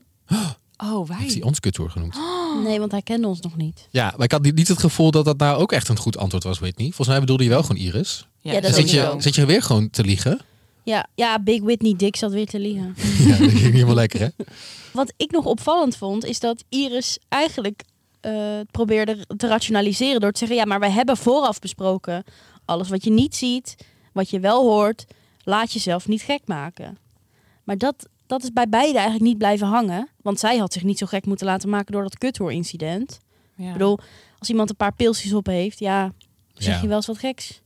[0.76, 1.42] Oh, Heeft hij wij.
[1.48, 2.16] ons kuthoer genoemd?
[2.64, 3.88] Nee, want hij kende ons nog niet.
[3.90, 6.44] Ja, maar ik had niet- het gevoel dat dat nou ook echt een goed antwoord
[6.44, 6.86] was, Whitney.
[6.86, 8.26] Volgens mij bedoelde je wel gewoon Iris.
[8.40, 9.20] Ja, dat zit je, wel.
[9.20, 10.40] zit je weer gewoon te liegen.
[10.82, 12.94] Ja, ja, Big Whitney Dick zat weer te liegen.
[13.18, 14.28] Ja, dat ging niet helemaal lekker, hè?
[14.92, 17.82] Wat ik nog opvallend vond, is dat Iris eigenlijk
[18.26, 22.24] eh, probeerde te rationaliseren door te zeggen: ja, maar wij hebben vooraf besproken.
[22.64, 23.74] Alles wat je niet ziet,
[24.12, 25.04] wat je wel hoort,
[25.44, 26.98] laat jezelf niet gek maken.
[27.64, 30.08] Maar dat, dat is bij beide eigenlijk niet blijven hangen.
[30.22, 33.18] Want zij had zich niet zo gek moeten laten maken door dat kuthoor-incident.
[33.56, 33.66] Ja.
[33.66, 33.98] Ik bedoel,
[34.38, 36.12] als iemand een paar pilsjes op heeft, ja,
[36.54, 36.80] zeg Ja.
[36.82, 37.60] je wel eens wat geks.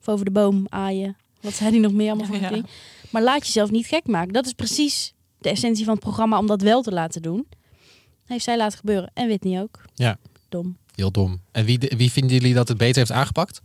[0.00, 1.16] Of over de boom aaien.
[1.40, 2.48] Wat zei hij nog meer allemaal van Ja.
[2.48, 2.66] ding.
[3.10, 4.32] Maar laat jezelf niet gek maken.
[4.32, 7.46] Dat is precies de essentie van het programma om dat wel te laten doen.
[8.32, 9.10] Heeft zij laten gebeuren.
[9.14, 9.80] En Whitney ook.
[9.94, 10.16] Ja.
[10.48, 10.76] Dom.
[10.94, 11.40] Heel dom.
[11.52, 13.60] En wie, wie vinden jullie dat het beter heeft aangepakt?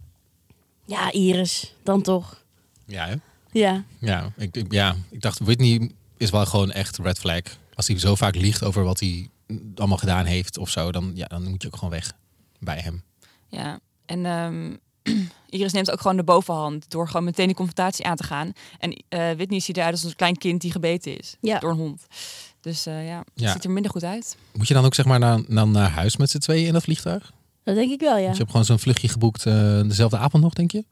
[0.86, 1.74] Ja, Iris.
[1.84, 2.44] Dan toch.
[2.86, 3.16] Ja, hè?
[3.52, 3.84] Ja.
[4.00, 7.42] Ja, ik, ik- ja, ik dacht, Whitney is wel gewoon echt red flag.
[7.74, 9.30] Als hij zo vaak liegt over wat hij
[9.76, 12.12] allemaal gedaan heeft of zo, dan, ja, dan moet je ook gewoon weg
[12.60, 13.04] bij hem.
[13.48, 14.76] Ja, en ehm,
[15.50, 18.52] Iris neemt ook gewoon de bovenhand door gewoon meteen die confrontatie aan te gaan.
[18.80, 21.60] En eh Whitney ziet eruit als een klein kind die gebeten is Ja.
[21.60, 22.06] door een hond.
[22.68, 23.52] Dus eh, ja, het Ja.
[23.52, 24.38] ziet er minder goed uit.
[24.54, 26.84] Moet je dan ook zeg maar naar, naar, naar huis met z'n tweeën in dat
[26.84, 27.32] vliegtuig?
[27.64, 28.22] Dat denk ik wel, ja.
[28.24, 30.84] Want je hebt gewoon zo'n vluchtje geboekt eh, dezelfde avond nog, denk je?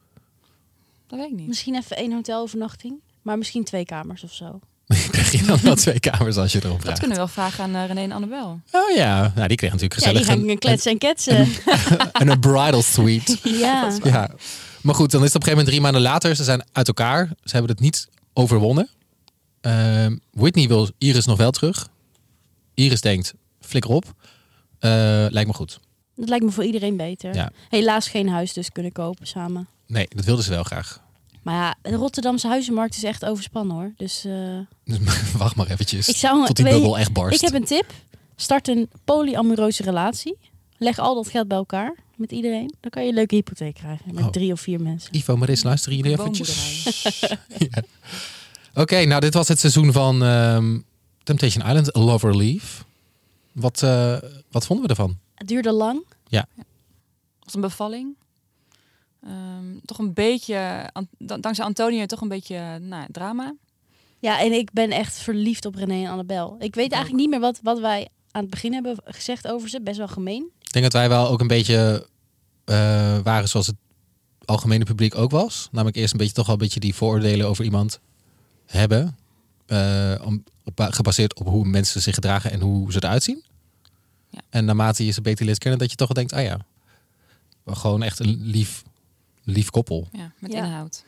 [1.08, 1.48] Dat weet ik niet.
[1.48, 2.94] Misschien even één hotelovernachting.
[3.22, 4.60] Maar misschien twee kamers of zo.
[5.12, 7.00] Krijg je dan wel twee kamers als je erom Dat vraagt?
[7.00, 8.60] kunnen we wel vragen aan eh, René en Annabel.
[8.72, 11.40] Oh ja, nou, die kreeg natuurlijk Ja, die gezellig gaan een, kletsen en ketsen.
[11.40, 11.50] een,
[12.22, 13.38] een, een bridal suite.
[13.60, 13.92] ja.
[14.04, 14.30] Ja,
[14.82, 16.36] maar goed, dan is het op een gegeven moment drie maanden later.
[16.36, 17.28] Ze zijn uit elkaar.
[17.44, 18.90] Ze hebben het niet overwonnen.
[19.66, 21.90] Ehm, Whitney wil Iris nog wel terug.
[22.74, 24.06] Iris denkt, flikker op.
[24.80, 24.90] Eh,
[25.30, 25.80] lijkt me goed.
[26.16, 27.34] Dat lijkt me voor iedereen beter.
[27.36, 27.52] Ja.
[27.70, 29.68] Helaas geen huis dus kunnen kopen samen.
[29.88, 31.04] Nee, dat wilden ze wel graag.
[31.44, 33.94] Maar ja, de Rotterdamse huizenmarkt is echt overspannen hoor.
[33.98, 34.98] Dus eh, Dus
[35.38, 36.08] wacht maar eventjes.
[36.10, 36.46] ik zou...
[36.46, 37.42] tot die bubbel echt barst.
[37.44, 37.94] Ik heb een tip.
[38.36, 40.38] Start een polyamoreuze relatie.
[40.78, 42.74] Leg al dat geld bij elkaar met iedereen.
[42.82, 44.14] Dan kan je een leuke hypotheek krijgen.
[44.14, 44.30] Met Oh.
[44.30, 45.16] drie of vier mensen.
[45.16, 46.84] Ivo, Maris, luisteren jullie eventjes?
[47.70, 47.82] Ja.
[48.76, 50.80] Oké, nou dit was het seizoen van ehm,
[51.24, 52.84] Temptation Island, Love or Leave.
[53.52, 54.18] Wat, eh,
[54.52, 55.18] wat vonden we ervan?
[55.36, 56.04] Het duurde lang.
[57.44, 58.16] was een bevalling.
[59.24, 63.56] Ehm, toch een beetje, an- dan- dankzij Antonio, toch een beetje nou, drama.
[64.20, 66.56] Ja, en ik ben echt verliefd op René en Annabel.
[66.60, 69.82] Ik weet eigenlijk niet meer wat, wat wij aan het begin hebben gezegd over ze.
[69.82, 70.50] Best wel gemeen.
[70.62, 72.08] Ik denk dat wij wel ook een beetje
[72.66, 72.76] eh,
[73.24, 73.76] waren zoals het
[74.46, 75.68] algemene publiek ook was.
[75.72, 78.00] Namelijk eerst een beetje toch wel een beetje die vooroordelen over iemand
[78.66, 79.18] hebben.
[79.66, 83.44] eh, om, op, gebaseerd op hoe mensen zich gedragen en hoe ze eruit zien.
[84.30, 84.40] Ja.
[84.50, 86.58] En naarmate je ze beter leert kennen, dat je toch denkt, ah ja,
[87.68, 88.84] gewoon echt een lief,
[89.44, 90.08] lief koppel.
[90.12, 90.58] Ja, met Ja.
[90.66, 91.04] inhoud.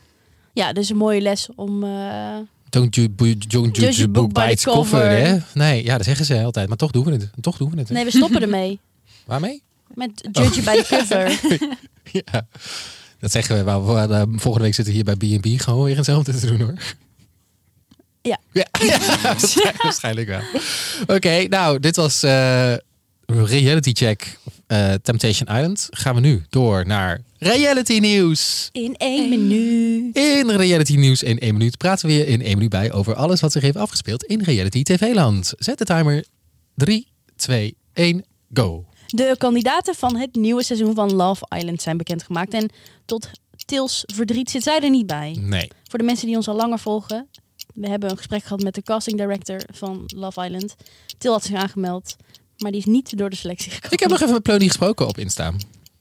[0.53, 1.83] Ja, dus een mooie les om...
[1.83, 2.37] eh,
[2.69, 5.09] Don't you, don't you Judge a book by the its cover, cover.
[5.09, 5.37] hè?
[5.53, 6.67] Nee, ja, dat zeggen ze altijd.
[6.67, 7.29] Maar toch doen we het.
[7.41, 7.87] Toch doen we het.
[7.87, 7.93] hè?
[7.93, 8.79] Nee, we stoppen ermee.
[9.25, 9.61] Waarmee?
[9.93, 11.39] Met Judge bij de cover.
[12.31, 12.47] Ja,
[13.19, 13.63] dat zeggen we.
[13.63, 16.59] Maar we- eh, volgende week zitten we hier bij B&B gewoon weer hetzelfde te doen
[16.61, 16.73] hoor.
[18.21, 18.37] Ja.
[18.79, 20.41] Ja, waarschijnlijk- wel.
[21.15, 22.73] Oké, nou, dit was eh,
[23.25, 25.87] Reality Check eh, Temptation Island.
[25.89, 28.69] Gaan we nu door naar Reality Nieuws.
[28.71, 30.15] In één minuut.
[30.15, 33.41] In Reality Nieuws in één minuut praten we je in één minuut bij over alles
[33.41, 35.53] wat zich heeft afgespeeld in Reality TV-land.
[35.57, 36.25] Zet de timer.
[36.75, 38.85] 3, 2, 1, go.
[39.07, 42.53] De kandidaten van het nieuwe seizoen van Love Island zijn bekendgemaakt.
[42.53, 42.69] En
[43.05, 43.29] tot
[43.65, 45.37] Tils verdriet zit zij er niet bij.
[45.39, 45.67] Nee.
[45.89, 47.27] Voor de mensen die ons al langer volgen.
[47.81, 50.75] We hebben een gesprek gehad met de casting director van Love Island.
[51.17, 52.15] Til had zich aangemeld.
[52.57, 53.91] Maar die is niet door de selectie gekomen.
[53.93, 55.53] Ik heb nog even met Plony gesproken op Insta.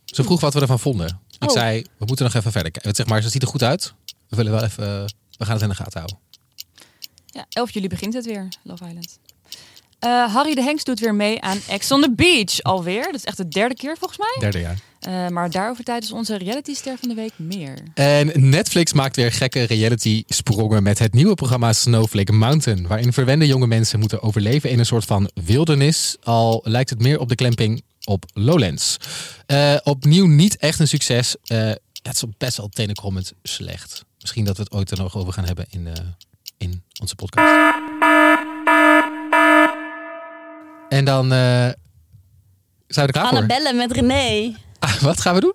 [0.05, 1.21] Ze vroeg wat we ervan vonden.
[1.39, 1.55] Ik Oh.
[1.55, 2.95] zei, we moeten nog even verder kijken.
[2.95, 3.95] Zeg maar, ze ziet er goed uit.
[4.29, 4.85] We willen wel even,
[5.39, 6.19] we gaan het in de gaten houden.
[7.27, 9.19] Ja, 11 juli begint het weer, Love Island.
[9.99, 13.05] Eh, Harry de Hengst doet weer mee aan Ex on the Beach alweer.
[13.05, 14.37] Dat is echt de derde keer volgens mij.
[14.41, 14.79] Derde jaar.
[15.07, 17.79] Eh, maar daarover tijdens onze reality ster van de week meer.
[17.95, 22.87] En Netflix maakt weer gekke reality sprongen met het nieuwe programma Snowflake Mountain.
[22.87, 26.17] Waarin verwende jonge mensen moeten overleven in een soort van wildernis.
[26.23, 28.97] Al lijkt het meer op de klemping op Lowlands.
[29.47, 31.37] Eh, opnieuw niet echt een succes.
[31.45, 31.59] Eh,
[32.03, 34.05] het is best wel tenenkrommend slecht.
[34.21, 35.93] Misschien dat we het ooit er nog over gaan hebben in, eh,
[36.59, 37.75] in onze podcast.
[40.89, 41.77] En dan eh, zijn
[42.87, 43.37] we er klaar voor.
[43.37, 44.55] Annabelle met René.
[44.79, 45.55] Ah, wat gaan we doen?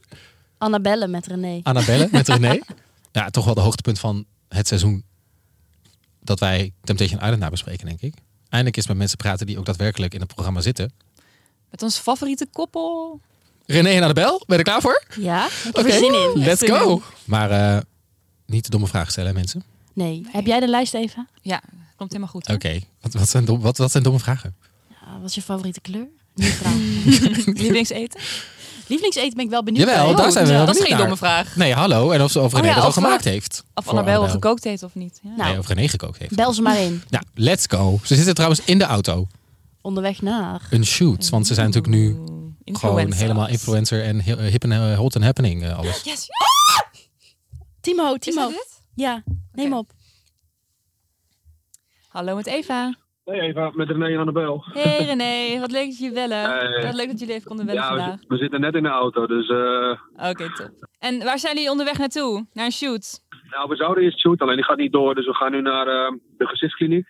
[0.58, 1.60] Annabelle met René.
[1.64, 2.60] Annabelle met René.
[3.12, 5.04] Ja, toch wel de hoogtepunt van het seizoen
[6.20, 8.14] dat wij Temptation Island nabespreken, denk ik.
[8.50, 10.92] Eindelijk is met mensen praten die ook daadwerkelijk in het programma zitten.
[11.70, 13.20] Met ons favoriete koppel.
[13.66, 15.04] René en Annabel, ben je er klaar voor?
[15.20, 16.32] Ja, ik heb Oké, zin in.
[16.36, 17.02] let's go.
[17.26, 17.82] Maar eh,
[18.46, 19.64] niet de domme vragen stellen, mensen.
[19.94, 20.26] Nee.
[20.32, 21.28] Heb jij de lijst even?
[21.42, 21.62] Ja,
[21.96, 22.48] komt helemaal goed.
[22.50, 24.56] Oké, wat, wat, zijn dom, wat, wat zijn domme vragen?
[24.90, 26.08] Ja, wat is je favoriete kleur?
[26.36, 26.74] Nieuwe vraag.
[27.46, 28.20] Lievelingseten?
[28.92, 29.88] Lievelingseten ben ik wel benieuwd.
[29.88, 31.56] Jawel, daar zijn we wel Dat is geen domme vraag.
[31.56, 32.12] Nee, hallo.
[32.12, 33.64] En of, ze- of René ja, dat al gemaakt heeft.
[33.74, 35.20] Of Annabel gekookt heeft of niet.
[35.24, 35.30] Ja.
[35.38, 36.36] Nou, Nee, of René gekookt heeft.
[36.36, 37.04] Bel ze maar in.
[37.10, 38.00] Nou, let's go.
[38.04, 39.28] Ze zitten trouwens in de auto.
[39.82, 40.62] Onderweg naar.
[40.70, 41.30] Een shoot.
[41.30, 42.18] Want ze zijn natuurlijk nu
[42.78, 46.02] gewoon helemaal influencer en heel- hip en eh, hot and happening eh, alles.
[46.04, 46.28] Yes.
[47.82, 48.52] Timo, Is Timo.
[48.96, 49.24] Ja,
[49.54, 49.92] neem op.
[52.08, 52.96] Hallo met Eva.
[53.32, 54.64] Hey Eva, met René en Annabel.
[54.74, 56.38] Hey René, wat leuk dat jullie bellen.
[56.50, 56.84] Hey.
[56.86, 58.16] Wat leuk dat jullie even konden bellen Ja, vandaag.
[58.20, 60.70] we, we zitten net in de auto, dus uh, Oké, top.
[61.00, 62.46] En waar zijn jullie onderweg naartoe?
[62.54, 63.20] Naar een shoot?
[63.50, 65.88] nou, we zouden eerst shoot, alleen die gaat niet door, dus we gaan nu naar
[65.88, 67.08] eh, de gezichtskliniek.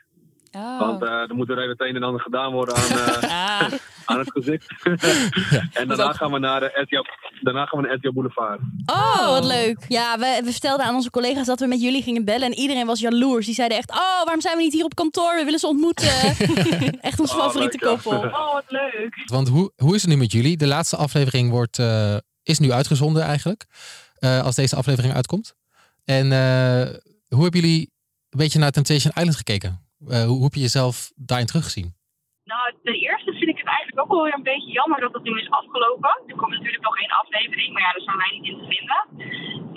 [0.51, 0.79] Oh.
[0.79, 3.71] Want eh, er moet er even het een en ander gedaan worden aan, eh, ah,
[4.11, 4.73] aan het gezicht.
[5.79, 7.05] en daarna ook- gaan we naar de RTL,
[7.41, 8.59] daarna gaan we naar RTL Boulevard.
[8.85, 9.85] Oh, wat leuk.
[9.87, 12.47] Ja, we, we vertelden aan onze collega's dat we met jullie gingen bellen.
[12.47, 13.45] En iedereen was jaloers.
[13.45, 15.35] Die zeiden echt, oh, waarom zijn we niet hier op kantoor?
[15.35, 16.07] We willen ze ontmoeten.
[17.01, 18.01] echt ons Oh, favoriete leuk, ja.
[18.01, 18.29] koppel.
[18.29, 19.21] Oh, wat leuk.
[19.25, 20.57] Want hoe, hoe is het nu met jullie?
[20.57, 23.65] De laatste aflevering wordt, eh, is nu uitgezonden eigenlijk.
[24.15, 25.53] eh, als deze aflevering uitkomt.
[26.05, 26.95] En eh,
[27.27, 27.79] hoe hebben jullie
[28.29, 29.89] een beetje naar Temptation Island gekeken?
[30.09, 31.89] Eh, hoe, heb je jezelf daarin teruggezien?
[32.43, 35.23] Nou, ten eerste vind ik het eigenlijk ook wel weer een beetje jammer dat het
[35.23, 36.13] nu is afgelopen.
[36.27, 39.01] Er komt natuurlijk nog één aflevering, maar ja, daar zijn wij niet in te vinden.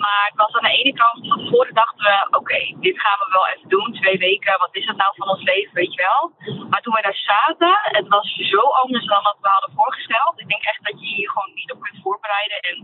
[0.03, 3.27] Maar ik was aan de ene kant, van tevoren dachten we, oké, dit gaan we
[3.37, 3.93] wel even doen.
[4.01, 6.21] Twee weken, wat is het nou van ons leven, weet je wel.
[6.69, 10.39] Maar toen wij daar zaten, het was zo anders dan wat we hadden voorgesteld.
[10.41, 12.59] Ik denk echt dat je hier gewoon niet op kunt voorbereiden.
[12.69, 12.75] En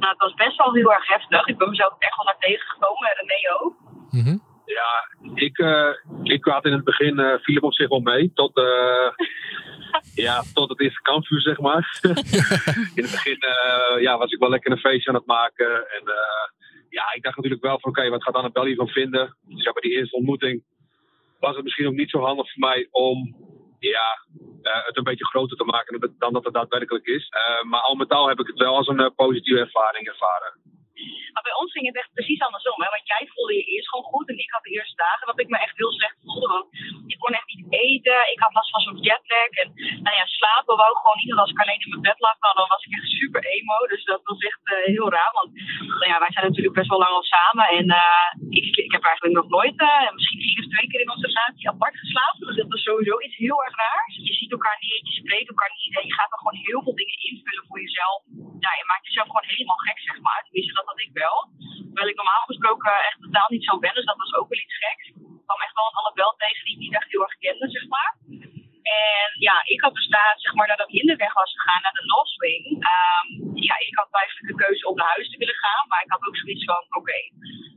[0.00, 1.46] nou, het was best wel heel erg heftig.
[1.46, 3.74] Ik ben mezelf echt wel naar tegengekomen, en René ook.
[4.20, 4.36] Mhm.
[4.78, 4.90] Ja,
[5.34, 5.90] ik, eh
[6.22, 9.08] ik had in het begin, viel hem op zich wel mee, tot, eh,
[10.26, 11.98] ja, tot het eerste kampvuur, zeg maar.
[12.98, 13.38] in het begin
[14.00, 15.70] ja, was ik wel lekker een feestje aan het maken.
[15.70, 16.02] En
[16.88, 19.36] ja, ik dacht natuurlijk wel van oké, wat gaat Annabel hiervan vinden?
[19.42, 20.62] Dus ja, bij die eerste ontmoeting
[21.40, 23.36] was het misschien ook niet zo handig voor mij om
[23.78, 24.24] ja,
[24.62, 27.28] het een beetje groter te maken dan- dat het daadwerkelijk is.
[27.66, 30.52] Maar al met al heb ik het wel als een positieve ervaring ervaren.
[31.32, 32.78] Maar bij ons ging het echt precies andersom.
[32.84, 32.88] Hè?
[32.96, 34.28] Want jij voelde je eerst gewoon goed.
[34.28, 36.48] En ik had de eerste dagen dat ik me echt heel slecht voelde.
[36.56, 36.68] Want
[37.12, 38.18] ik kon echt niet eten.
[38.34, 39.50] Ik had last van zo'n jetlag.
[39.62, 39.68] En
[40.06, 41.30] nou ja, slapen wou gewoon niet.
[41.32, 43.76] Want als ik alleen in mijn bed lag, nou, dan was ik echt super emo.
[43.92, 45.32] Dus dat was echt eh, heel raar.
[45.38, 45.50] Want
[46.00, 47.66] nou ja, wij zijn natuurlijk best wel lang al samen.
[47.78, 51.14] En eh, ik, ik heb eigenlijk nog nooit, eh, misschien één of twee keer in
[51.14, 52.46] onze relatie apart geslapen.
[52.46, 54.14] Dus dat was sowieso iets heel erg raars.
[54.28, 55.92] Je ziet elkaar niet, je spreekt elkaar niet.
[55.98, 58.20] En je gaat dan gewoon heel veel dingen invullen voor jezelf.
[58.64, 60.40] Ja, je maakt jezelf gewoon helemaal gek, zeg maar.
[60.44, 61.36] Tenminste, dat had ik wel.
[61.86, 63.94] Terwijl ik normaal gesproken echt totaal niet zo ben.
[63.98, 65.04] Dus dat was ook wel iets geks.
[65.08, 67.86] Ik kwam echt wel een Annabel tegen die ik niet echt heel erg kende, zeg
[67.94, 68.10] maar.
[68.82, 71.82] En ja, ik had dus daar, zeg maar, nadat ik in de weg was gegaan
[71.82, 72.64] naar de North Swing.
[72.92, 73.26] ehm,
[73.68, 75.84] ja, ik had eigenlijk de keuze om naar huis te willen gaan.
[75.88, 77.18] Maar ik had ook zoiets van, oké,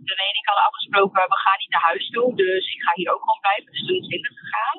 [0.09, 2.35] René en ik hadden afgesproken, we gaan niet naar huis toe.
[2.35, 3.71] Dus ik ga hier ook gewoon blijven.
[3.71, 4.77] Dus toen is het gegaan.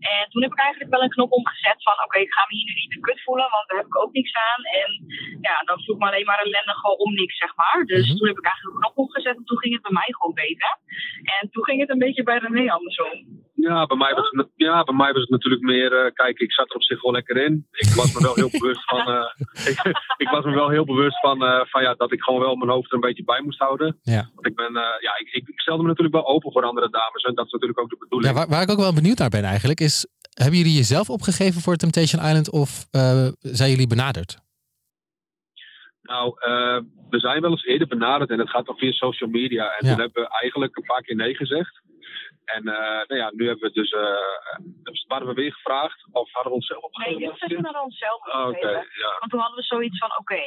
[0.00, 2.66] En toen heb ik eigenlijk wel een knop omgezet van, oké, ik ga me hier
[2.68, 4.62] nu niet te kut voelen, want daar heb ik ook niks aan.
[4.64, 4.90] En
[5.40, 7.84] ja, dan voel ik me alleen maar ellende gewoon om niks, zeg maar.
[7.92, 10.34] Dus toen heb ik eigenlijk een knop omgezet en toen ging het bij mij gewoon
[10.34, 10.72] beter.
[11.38, 13.39] En toen ging het een beetje bij René andersom.
[13.60, 15.92] Ja, bij mij was het, ja, bij mij was het natuurlijk meer.
[15.92, 17.66] eh, kijk, ik zat er op zich wel lekker in.
[17.70, 19.06] Ik was me wel heel bewust van.
[19.14, 19.24] eh,
[19.70, 19.78] ik,
[20.16, 22.70] ik was me wel heel bewust van, eh, van ja, dat ik gewoon wel mijn
[22.70, 23.98] hoofd er een beetje bij moest houden.
[24.02, 24.30] Ja.
[24.34, 26.90] Want ik ben, eh, ja, ik, ik, ik stelde me natuurlijk wel open voor andere
[26.90, 27.22] dames.
[27.22, 28.32] En dat is natuurlijk ook de bedoeling.
[28.32, 31.60] Ja, waar, waar ik ook wel benieuwd naar ben eigenlijk is, hebben jullie jezelf opgegeven
[31.60, 34.38] voor Temptation Island of eh, zijn jullie benaderd?
[36.02, 36.78] Nou, eh,
[37.10, 39.64] we zijn wel eens eerder benaderd en het gaat dan via social media.
[39.64, 39.90] En Ja.
[39.92, 41.80] toen hebben we eigenlijk een paar keer nee gezegd.
[42.54, 44.02] En eh, nou ja, nu hebben we dus, eh,
[45.06, 47.20] waren we weer gevraagd of hadden we onszelf Nee, opgegeven?
[47.28, 48.86] dit seizoen hadden we onszelf Oh, Oké, opgegeven.
[49.04, 49.16] ja.
[49.18, 50.42] Want toen hadden we zoiets van, oké,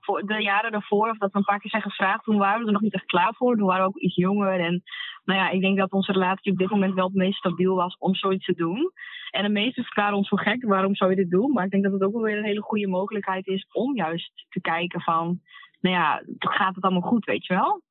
[0.00, 2.66] voor de jaren daarvoor, of dat we een paar keer zijn gevraagd, toen waren we
[2.66, 3.56] er nog niet echt klaar voor.
[3.56, 4.60] Toen waren we ook iets jonger.
[4.60, 4.82] En
[5.24, 7.96] nou ja, ik denk dat onze relatie op dit moment wel het meest stabiel was
[7.98, 8.92] om zoiets te doen.
[9.30, 11.52] En de meesten verklaren ons voor gek, waarom zou je dit doen?
[11.52, 14.46] Maar ik denk dat het ook wel weer een hele goede mogelijkheid is om juist
[14.48, 15.40] te kijken van,
[15.80, 17.82] nou ja, gaat het allemaal goed, weet je wel?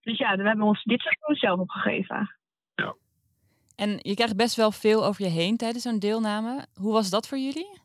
[0.00, 0.10] Ja.
[0.10, 2.34] Dus ja, we hebben ons dit seizoen zelf opgegeven.
[3.76, 6.66] En je krijgt best wel veel over je heen tijdens zo'n deelname.
[6.74, 7.78] Hoe was dat voor jullie?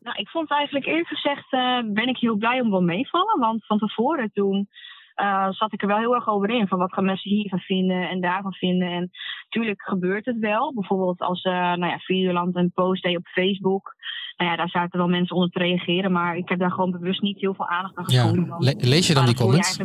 [0.00, 3.38] Nou, ik vond eigenlijk eerlijk gezegd eh, ben ik heel blij om wel meevallen.
[3.40, 4.68] Want van tevoren toen
[5.14, 6.68] eh, zat ik er wel heel erg over in.
[6.68, 8.88] Van wat gaan mensen hiervan vinden en daarvan vinden.
[8.88, 9.10] En
[9.44, 10.74] natuurlijk gebeurt het wel.
[10.74, 13.94] Bijvoorbeeld als uh, nou ja, Videoland een post deed op Facebook.
[14.36, 16.12] Nou ja, daar zaten wel mensen onder te reageren.
[16.12, 18.46] Maar ik heb daar gewoon bewust niet heel veel aandacht aan Ja, geschonken.
[18.48, 19.78] Want- le- lees je dan die comments?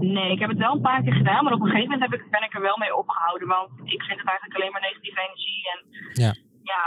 [0.00, 2.20] Nee, ik heb het wel een paar keer gedaan, maar op een gegeven moment heb
[2.20, 3.48] ik, ben ik er wel mee opgehouden.
[3.48, 5.62] Want ik vind het eigenlijk alleen maar negatieve energie.
[5.72, 5.78] En
[6.24, 6.32] Ja.
[6.62, 6.82] Ja,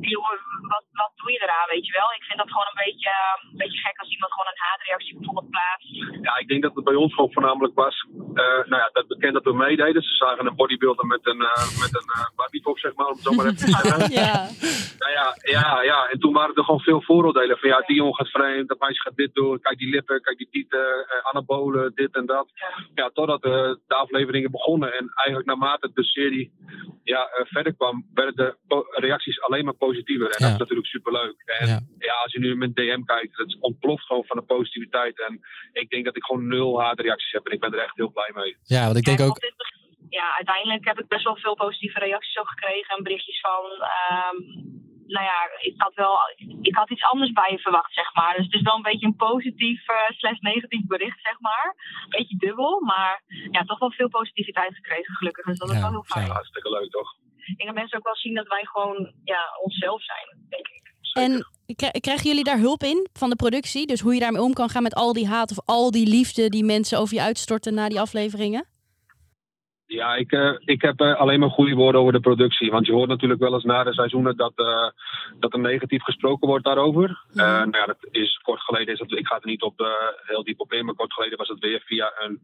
[0.00, 0.38] jongen,
[0.72, 2.08] wat, wat doe je eraan, weet je wel?
[2.18, 5.14] Ik vind dat gewoon een beetje, eh, een beetje gek als iemand gewoon een haatreactie
[5.16, 5.88] bijvoorbeeld plaatst.
[6.26, 7.96] Ja, ik denk dat het bij ons gewoon voornamelijk was.
[8.34, 10.02] eh, nou ja, dat bekend dat we meededen.
[10.02, 13.22] Ze zagen een bodybuilder met een, eh met een eh bodypop, zeg maar, om het
[13.22, 13.98] zo maar even te zeggen.
[14.20, 14.48] Ja.
[14.98, 17.58] Nou ja, ja, ja, en toen waren er gewoon veel vooroordelen.
[17.58, 19.60] Van ja, die jongen gaat vreemd, dat meisje gaat dit doen.
[19.60, 22.48] Kijk die lippen, kijk die tieten, eh, anabolen, dit en dat.
[22.94, 23.50] Ja, totdat eh,
[23.86, 24.92] de afleveringen begonnen.
[24.98, 26.52] En eigenlijk naarmate de serie
[27.04, 28.86] ja, verder kwam, werden de po-
[29.20, 30.26] reacties alleen maar positiever.
[30.30, 30.44] En Ja.
[30.44, 31.36] dat is natuurlijk superleuk.
[31.58, 31.80] En Ja.
[31.98, 32.14] ja.
[32.22, 35.20] als je nu met DM kijkt, het ontploft gewoon van de positiviteit.
[35.26, 35.40] En
[35.72, 37.46] ik denk dat ik gewoon nul haatreacties heb.
[37.46, 38.56] En ik ben er echt heel blij mee.
[38.62, 39.38] Ja, want ik denk En ook,
[40.08, 43.64] Ja, uiteindelijk heb ik best wel veel positieve reacties ook gekregen en berichtjes van.
[43.96, 44.38] ehm,
[45.16, 46.18] nou ja, ik had wel
[46.62, 48.36] ik had iets anders bij je verwacht, zeg maar.
[48.36, 51.74] Dus het is wel een beetje een positief eh slash negatief bericht, zeg maar.
[52.08, 55.44] Beetje dubbel, maar ja, toch wel veel positiviteit gekregen, gelukkig.
[55.44, 56.24] Dus dat is Ja, wel heel fijn.
[56.24, 56.34] fijn.
[56.36, 57.14] Hartstikke leuk, toch?
[57.50, 60.78] Ik denk dat mensen ook wel zien dat wij gewoon ja, onszelf zijn, denk ik.
[61.12, 63.86] En kri- krijgen jullie daar hulp in van de productie?
[63.86, 66.48] Dus hoe je daarmee om kan gaan met al die haat of al die liefde
[66.48, 68.68] die mensen over je uitstorten na die afleveringen?
[69.86, 72.70] Ja, ik, eh, ik heb eh, alleen maar goede woorden over de productie.
[72.70, 74.88] Want je hoort natuurlijk wel eens na de seizoenen dat, eh,
[75.38, 77.24] dat er negatief gesproken wordt daarover.
[77.32, 77.44] Ja.
[77.44, 79.86] Eh, nou ja, dat is kort geleden, is dat, ik ga er niet op, eh,
[80.26, 82.40] heel diep op in, maar kort geleden was het weer via een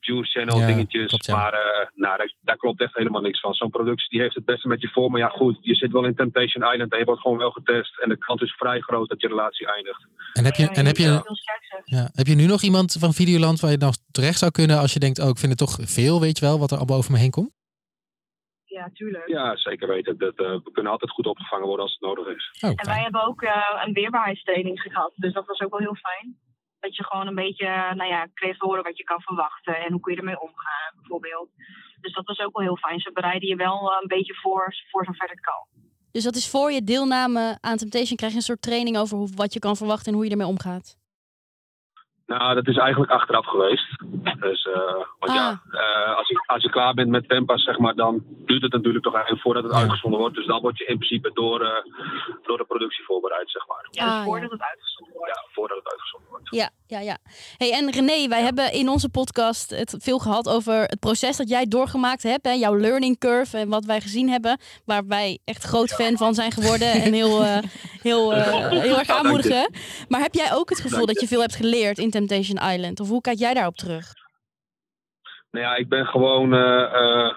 [0.00, 1.06] Views channel Ja, dingetjes.
[1.06, 1.36] klopt, ja.
[1.36, 3.54] Maar eh, nou, daar, daar klopt echt helemaal niks van.
[3.54, 5.10] Zo'n productie die heeft het beste met je voor.
[5.10, 8.00] Maar ja, goed, je zit wel in Temptation Island en je wordt gewoon wel getest.
[8.02, 10.06] En de kans is vrij groot dat je relatie eindigt.
[10.32, 11.36] en heb je, Ja, en heb je,
[11.84, 14.92] ja, heb je nu nog iemand van Videoland waar je nog terecht zou kunnen als
[14.92, 17.12] je denkt, oh, ik vind het toch veel, weet je wel, wat er allemaal over
[17.12, 17.54] me heen komt?
[18.64, 19.28] Ja, tuurlijk.
[19.28, 20.18] Ja, zeker weten.
[20.18, 22.58] Dat, eh, we kunnen altijd goed opgevangen worden als het nodig is.
[22.60, 25.12] Oh, En wij hebben ook eh, een weerbaarheidstraining gehad.
[25.14, 26.36] Dus dat was ook wel heel fijn.
[26.86, 27.66] Dat je gewoon een beetje,
[28.00, 29.76] nou ja, kreeg te horen wat je kan verwachten.
[29.84, 31.48] En hoe kun je ermee omgaan, bijvoorbeeld.
[32.00, 33.00] Dus dat was ook wel heel fijn.
[33.00, 35.62] Ze bereiden je wel eh, een beetje voor, voor zover het kan.
[36.10, 39.28] Dus dat is voor je deelname aan Temptation krijg je een soort training over hoe,
[39.34, 40.96] wat je kan verwachten en hoe je ermee omgaat.
[42.26, 43.96] Nou, dat is eigenlijk achteraf geweest.
[44.40, 47.94] Dus, eh, want ja, eh, als, je, als je klaar bent met Tempa, zeg maar,
[47.94, 50.34] dan duurt het natuurlijk toch eigenlijk voordat het uitgezonden wordt.
[50.34, 51.84] Dus dan word je in principe door, eh,
[52.42, 53.86] door de productie voorbereid, zeg maar.
[53.90, 55.34] Ja, dus Ah, voordat het uitgezonden wordt.
[55.34, 56.48] Ja, voordat het uitgezonden wordt.
[56.50, 57.18] Ja, ja, ja.
[57.56, 61.48] Hey, en René, wij hebben in onze podcast het veel gehad over het proces dat
[61.48, 62.46] jij doorgemaakt hebt.
[62.46, 62.52] Hè?
[62.52, 64.58] Jouw learning curve en wat wij gezien hebben.
[64.84, 67.58] Waar wij echt groot fan van zijn geworden en heel, eh,
[68.02, 69.70] heel, eh, heel erg aanmoedigen.
[70.08, 73.00] Maar heb jij ook het gevoel dat je veel hebt geleerd in Temptation Island?
[73.00, 74.12] Of hoe kijk jij daarop terug?
[75.50, 76.54] Nou ja, ik ben gewoon.
[76.54, 77.32] eh, eh,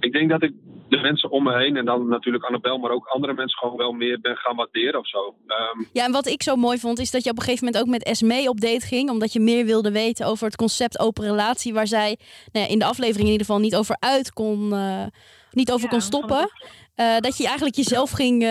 [0.00, 0.52] ik denk dat ik
[0.88, 3.92] de mensen om me heen en dan natuurlijk Annabel, maar ook andere mensen gewoon wel
[3.92, 5.34] meer ben gaan waarderen of zo.
[5.46, 7.84] Ehm, Ja, en wat ik zo mooi vond, is dat je op een gegeven moment
[7.84, 9.10] ook met Esmee op date ging.
[9.10, 11.74] Omdat je meer wilde weten over het concept open relatie.
[11.74, 12.18] Waar zij
[12.52, 15.04] nou ja, in de aflevering in ieder geval niet over uit kon, eh,
[15.50, 16.50] niet over Ja, kon stoppen.
[16.94, 18.48] Eh, dat je eigenlijk jezelf ging, eh,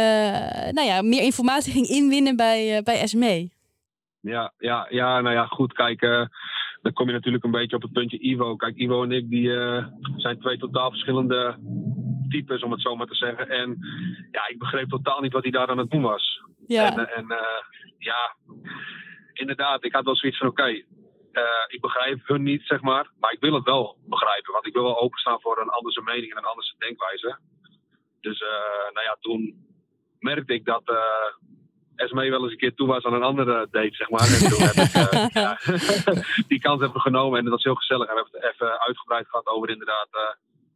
[0.72, 3.53] nou ja, meer informatie ging inwinnen bij, uh, bij Esmee.
[4.24, 5.74] Ja, ja, ja, nou ja, goed.
[5.74, 6.26] Kijk, eh,
[6.82, 8.56] dan kom je natuurlijk een beetje op het puntje Ivo.
[8.56, 11.58] Kijk, Ivo en ik die, eh, zijn twee totaal verschillende
[12.30, 13.50] types, om het zo maar te zeggen.
[13.50, 13.78] En
[14.32, 16.42] ja, ik begreep totaal niet wat hij daar aan het doen was.
[16.68, 16.92] Ja.
[16.92, 17.26] En, eh, en
[17.98, 18.36] ja,
[19.34, 20.68] inderdaad, ik had wel zoiets van: oké,
[21.68, 23.12] ik begrijp hun niet, zeg maar.
[23.20, 26.32] Maar ik wil het wel begrijpen, want ik wil wel openstaan voor een andere mening
[26.32, 27.40] en een andere denkwijze.
[28.22, 28.40] Dus,
[28.94, 29.66] nou ja, toen
[30.20, 30.84] merkte ik dat.
[31.96, 34.22] Esmee wel eens een keer toe was aan een andere date, zeg maar.
[34.22, 35.58] En toen heb ik eh, ja,
[36.52, 38.08] die kans hebben genomen en dat was heel gezellig.
[38.08, 40.22] En we hebben het even uitgebreid gehad over inderdaad, eh,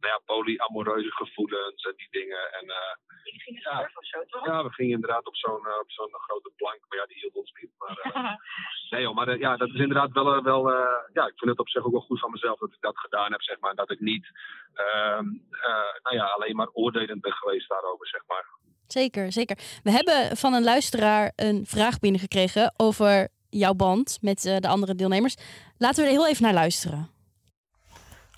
[0.00, 2.52] nou ja, polyamoreuze gevoelens en die dingen.
[2.60, 2.94] En eh,
[3.34, 3.78] Ik ging Ja.
[3.78, 4.46] surfen of zo, toch?
[4.46, 7.34] ja, we gingen inderdaad op zo'n eh, op zo'n grote plank, maar ja, die hield
[7.34, 7.70] ons niet.
[7.78, 8.32] Maar, eh,
[8.90, 11.68] nee joh, maar ja, dat is inderdaad wel, wel eh, ja, ik vind het op
[11.68, 13.74] zich ook wel goed van mezelf dat ik dat gedaan heb, zeg maar.
[13.74, 14.26] Dat ik niet,
[14.74, 18.46] ehm, eh, nou ja, alleen maar oordelend ben geweest daarover, zeg maar.
[18.88, 19.58] Zeker, zeker.
[19.82, 24.94] We hebben van een luisteraar een vraag binnengekregen over jouw band met eh, de andere
[24.94, 25.36] deelnemers.
[25.78, 27.08] Laten we er heel even naar luisteren.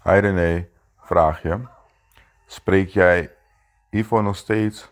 [0.05, 1.59] Hi René, vraag je.
[2.46, 3.30] Spreek jij
[3.90, 4.90] Ivo nog steeds?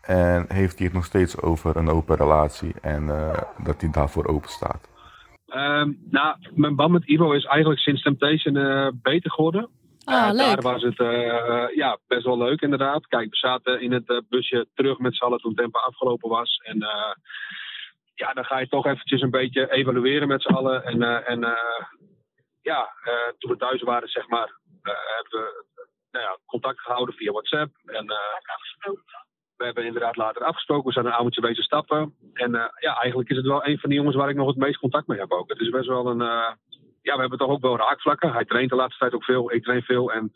[0.00, 4.26] En heeft hij het nog steeds over een open relatie en eh, dat hij daarvoor
[4.26, 4.88] open staat?
[5.46, 9.68] Ehm, nou, mijn band met Ivo is eigenlijk sinds Temptation eh, beter geworden.
[10.04, 10.46] Ah, Eh, leuk.
[10.62, 13.06] Daar was het eh, ja, best wel leuk inderdaad.
[13.06, 16.56] Kijk, we zaten in het eh, busje terug met z'n allen toen Tempa afgelopen was.
[16.64, 17.12] En eh,
[18.14, 20.84] ja, dan ga je toch eventjes een beetje evalueren met z'n allen.
[20.84, 21.84] En, eh, en eh,
[22.60, 25.64] ja, eh, toen we thuis waren, zeg maar, eh, hebben we
[26.10, 27.70] nou ja, contact gehouden via WhatsApp.
[27.84, 28.16] En eh,
[29.56, 30.86] we hebben inderdaad later afgesproken.
[30.86, 32.14] We zijn een avondje bezig stappen.
[32.32, 34.56] En eh, ja, eigenlijk is het wel een van die jongens waar ik nog het
[34.56, 35.48] meest contact mee heb ook.
[35.48, 36.20] Het is best wel een...
[37.02, 38.32] ja, we hebben toch ook wel raakvlakken.
[38.32, 39.52] Hij traint de laatste tijd ook veel.
[39.52, 40.12] Ik train veel.
[40.12, 40.32] En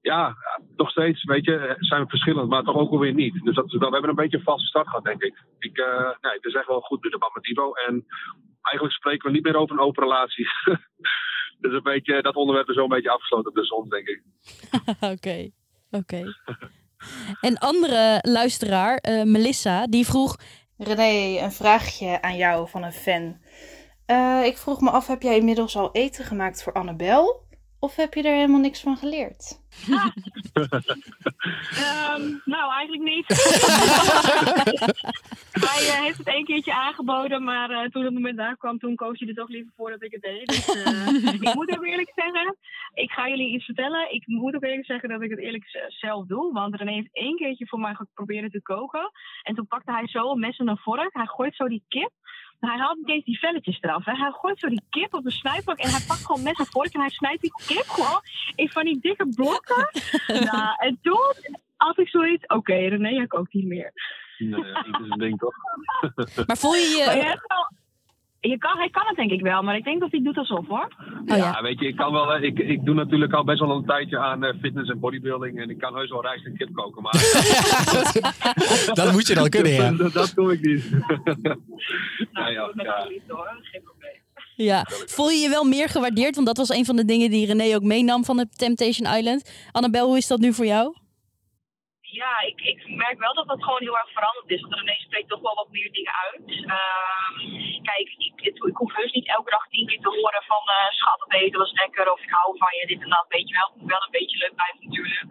[0.00, 0.36] ja,
[0.76, 3.44] nog steeds, weet je, zijn we verschillend, maar toch ook alweer niet.
[3.44, 5.34] Dus dat we hebben een beetje een valse start gehad, denk ik.
[5.58, 7.72] ik eh, nee, het is echt wel goed met de band met Ivo.
[7.72, 8.06] En
[8.62, 10.48] eigenlijk spreken we niet meer over een open relatie.
[11.60, 14.22] dus een beetje, dat onderwerp is wel een beetje afgesloten tussen ons, denk ik.
[15.12, 15.50] Oké,
[15.90, 16.34] oké.
[17.40, 20.36] Een andere luisteraar, eh, Melissa, die vroeg...
[20.76, 23.40] René, een vraagje aan jou van een fan.
[24.08, 27.46] Eh, ik vroeg me af, heb jij inmiddels al eten gemaakt voor Annabel?
[27.80, 29.60] Of heb je er helemaal niks van geleerd?
[31.78, 33.26] Ehm, nou, eigenlijk niet.
[35.68, 38.94] hij eh, heeft het één keertje aangeboden, maar eh, toen het moment daar kwam, toen
[38.94, 40.46] koos hij er toch liever voor dat ik het deed.
[40.46, 42.56] Dus, eh, ik moet ook eerlijk zeggen,
[42.94, 44.14] ik ga jullie iets vertellen.
[44.14, 46.52] Ik moet ook eerlijk zeggen dat ik het eerlijk zelf doe.
[46.52, 49.10] Want René heeft één keertje voor mij geprobeerd te koken.
[49.42, 51.10] En toen pakte hij zo een mes en een vork.
[51.12, 52.10] Hij gooit zo die kip.
[52.60, 54.04] Hij haalt niet eens die velletjes eraf.
[54.04, 54.12] Hè.
[54.12, 56.94] Hij gooit zo die kip op een snijpak en hij pakt gewoon mes en vork
[56.94, 58.20] en hij snijdt die kip gewoon
[58.54, 59.88] in van die dikke blokken.
[60.52, 61.34] nou, en toen
[61.76, 63.92] had ik zoiets, oké René, jij kookt niet meer.
[64.38, 65.54] Nee, ja, dat is een ding toch?
[66.46, 67.38] Maar voel je je...
[68.40, 70.66] Je kan, hij kan het denk ik wel, maar ik denk dat hij doet alsof
[70.66, 70.88] hoor.
[71.26, 71.62] Oh ja.
[71.62, 72.42] weet je, ik kan wel.
[72.42, 75.60] Ik, ik doe natuurlijk al best wel een tijdje aan eh, fitness en bodybuilding.
[75.60, 77.02] En ik kan heus wel rijst en kip koken.
[77.02, 77.12] Maar
[78.94, 79.90] Dat moet je dan kunnen, ja.
[80.02, 80.90] dat, dat doe ik niet.
[82.32, 83.06] ja, ja, ja.
[84.56, 84.86] Ja.
[84.88, 86.34] Voel je je wel meer gewaardeerd?
[86.34, 89.50] Want dat was een van de dingen die René ook meenam van het Temptation Island.
[89.72, 90.96] Annabel, hoe is dat nu voor jou?
[92.10, 94.60] Ja, ik, ik merk wel dat dat gewoon heel erg veranderd is.
[94.60, 96.48] Want René spreekt toch wel wat meer dingen uit.
[96.48, 100.90] Ehm, kijk, ik, ik, hoef heus niet elke dag tien keer te horen van eh
[100.90, 103.26] schat, het eten was lekker of ik hou van je, dit en dat.
[103.28, 105.28] Weet je wel, het moet wel een beetje leuk blijven natuurlijk.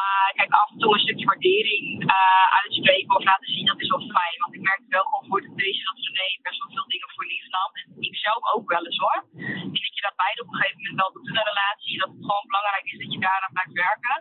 [0.00, 1.86] Maar kijk, af en toe een stukje waardering
[2.16, 4.38] eh, uitspreken of laten zien, dat is wel fijn.
[4.42, 7.26] Want ik merkte wel gewoon voor het deze dat René best wel veel dingen voor
[7.32, 7.70] lief nam.
[7.80, 9.20] En ik zelf ook wel eens hoor.
[9.66, 11.94] Ik denk dat je dat beide op een gegeven moment wel doet in een relatie.
[12.02, 14.16] Dat het gewoon belangrijk is dat je daaraan blijft werken.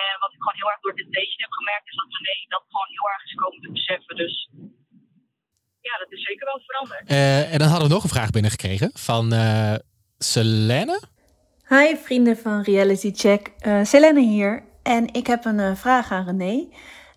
[0.00, 2.64] En wat ik gewoon heel erg door dit deze heb gemerkt, is dat René dat
[2.72, 4.14] gewoon heel erg is komen te beseffen.
[4.22, 4.34] Dus
[5.88, 7.04] ja, dat is zeker wel veranderd.
[7.08, 9.74] Eh, en dan hadden we nog een vraag binnengekregen van eh
[10.18, 10.96] Selene.
[11.68, 14.71] Hi vrienden van Reality Check, Eh Selene hier.
[14.82, 16.68] En ik heb een eh, vraag aan René.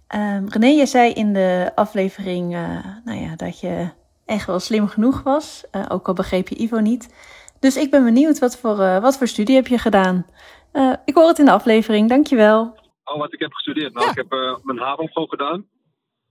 [0.07, 3.89] Ehm, René, je zei in de aflevering eh, nou ja, dat je
[4.25, 5.63] echt wel slim genoeg was.
[5.71, 7.13] Eh, ook al begreep je Ivo niet.
[7.59, 10.25] Dus ik ben benieuwd, wat voor, eh, wat voor studie heb je gedaan?
[10.71, 12.61] Eh, ik hoor het in de aflevering, dankjewel.
[13.03, 13.93] Oh, wat ik heb gestudeerd.
[13.93, 15.59] Nou, ik heb eh, mijn HAVO gedaan.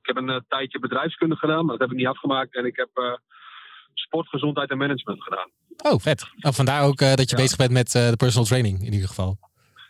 [0.03, 2.55] Ik heb een tijdje bedrijfskunde gedaan, maar dat heb ik niet afgemaakt.
[2.55, 3.13] En ik heb eh,
[3.95, 5.51] sport, gezondheid en management gedaan.
[5.83, 6.27] Oh, vet.
[6.37, 9.09] Nou, vandaar ook eh, dat je bezig bent met eh, de personal training in ieder
[9.09, 9.39] geval.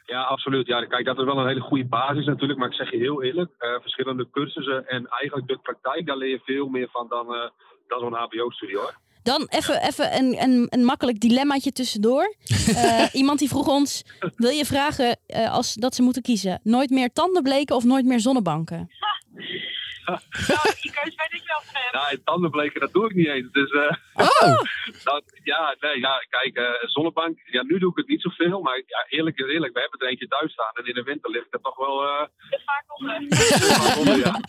[0.06, 0.66] Ja, absoluut.
[0.66, 2.58] Ja, kijk, dat is wel een hele goede basis natuurlijk.
[2.58, 6.28] Maar ik zeg je heel eerlijk, eh, verschillende cursussen en eigenlijk de praktijk, daar leer
[6.28, 7.48] je veel meer van dan, eh,
[7.88, 8.94] dan zo'n HBO-studie hoor.
[9.24, 12.34] Dan even, even een, een, een makkelijk dilemmaatje tussendoor.
[12.74, 14.04] Eh, iemand die vroeg ons,
[14.36, 16.60] wil je vragen eh, als, dat ze moeten kiezen?
[16.62, 18.88] Nooit meer tandenbleken of nooit meer zonnebanken?
[20.04, 21.82] Die keuze weet ik wel van.
[21.92, 23.50] Nou, en tandenbleken, dat doe ik niet eens.
[23.52, 24.60] Dus, eh, Oh!
[25.10, 28.60] dat, ja, nee, ja, kijk, eh, zonnebank, ja, nu doe ik het niet zoveel.
[28.60, 30.72] Maar ja, eerlijk is eerlijk, we hebben er eentje thuis staan.
[30.74, 32.02] En in de winter ligt het toch wel...
[32.02, 32.26] eh,
[32.64, 33.22] Vaak onder.
[33.82, 34.40] vaak onder, ja.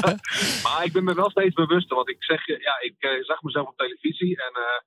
[0.64, 1.96] maar ik ben me wel steeds bewuster.
[1.96, 4.36] Want ik zeg je, ja, ik zag mezelf op televisie.
[4.42, 4.80] En eh,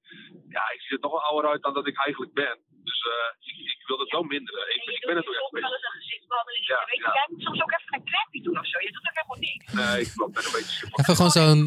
[0.50, 2.58] ja, ik zie er toch wel ouder uit dan dat ik eigenlijk ben.
[2.90, 4.64] Dus eh, ik, ik wil het wel minderen.
[4.76, 5.76] Ik, ik ben het ook echt Soms wel bezig.
[5.78, 6.64] eens een gezichtsbehandeling.
[6.74, 7.14] Ja, weet je, ja.
[7.20, 8.78] jij moet soms ook even een crapje doen of zo.
[8.88, 9.66] Je doet ook helemaal niks.
[9.80, 11.00] Nee, ik ben een beetje super.
[11.00, 11.62] Even gewoon zo'n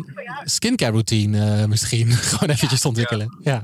[0.57, 2.09] skincare routine eh, misschien.
[2.31, 3.29] gewoon eventjes ontwikkelen.
[3.51, 3.59] Ja.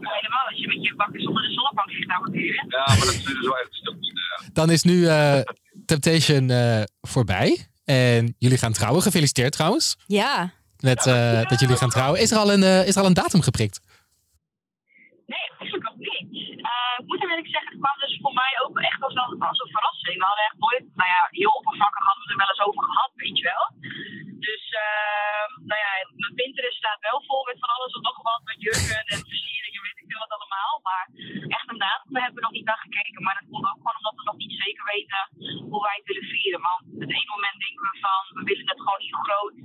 [0.00, 2.28] Helemaal als je met je bakkers onder de zonnebank ligt, nou?
[2.68, 3.96] Ja, maar dat is dus wel echt stuk.
[4.00, 4.48] Ja.
[4.52, 5.40] Dan is nu eh,
[5.86, 7.66] Temptation eh, voorbij.
[7.84, 9.02] En jullie gaan trouwen.
[9.02, 9.96] Gefeliciteerd trouwens.
[10.06, 10.52] Ja.
[10.80, 12.20] Met eh, dat jullie gaan trouwen.
[12.20, 13.80] Is er al een, is er al een datum geprikt?
[15.26, 16.10] Nee, eigenlijk ook niet.
[16.50, 19.16] Eh, ik moet hem eerlijk zeggen, het kwam dus voor mij ook echt als,
[19.50, 20.16] als een verrassing.
[20.20, 23.12] We hadden echt nooit, nou ja, heel oppervlakkig hadden we er wel eens over gehad,
[23.22, 23.64] weet je wel.
[24.48, 25.90] Dus, eh, nou ja,
[26.22, 29.82] mijn Pinterest staat wel vol met van alles en nog wat, met jurken en versieringen,
[29.86, 30.72] weet ik veel wat allemaal.
[30.88, 31.04] Maar
[31.56, 33.22] echt een datum hebben we nog niet naar gekeken.
[33.24, 35.22] Maar dat komt ook gewoon omdat we nog niet zeker weten
[35.70, 36.60] hoe wij het willen vieren.
[36.70, 39.56] Want het ene moment denken we van, we willen het gewoon heel groot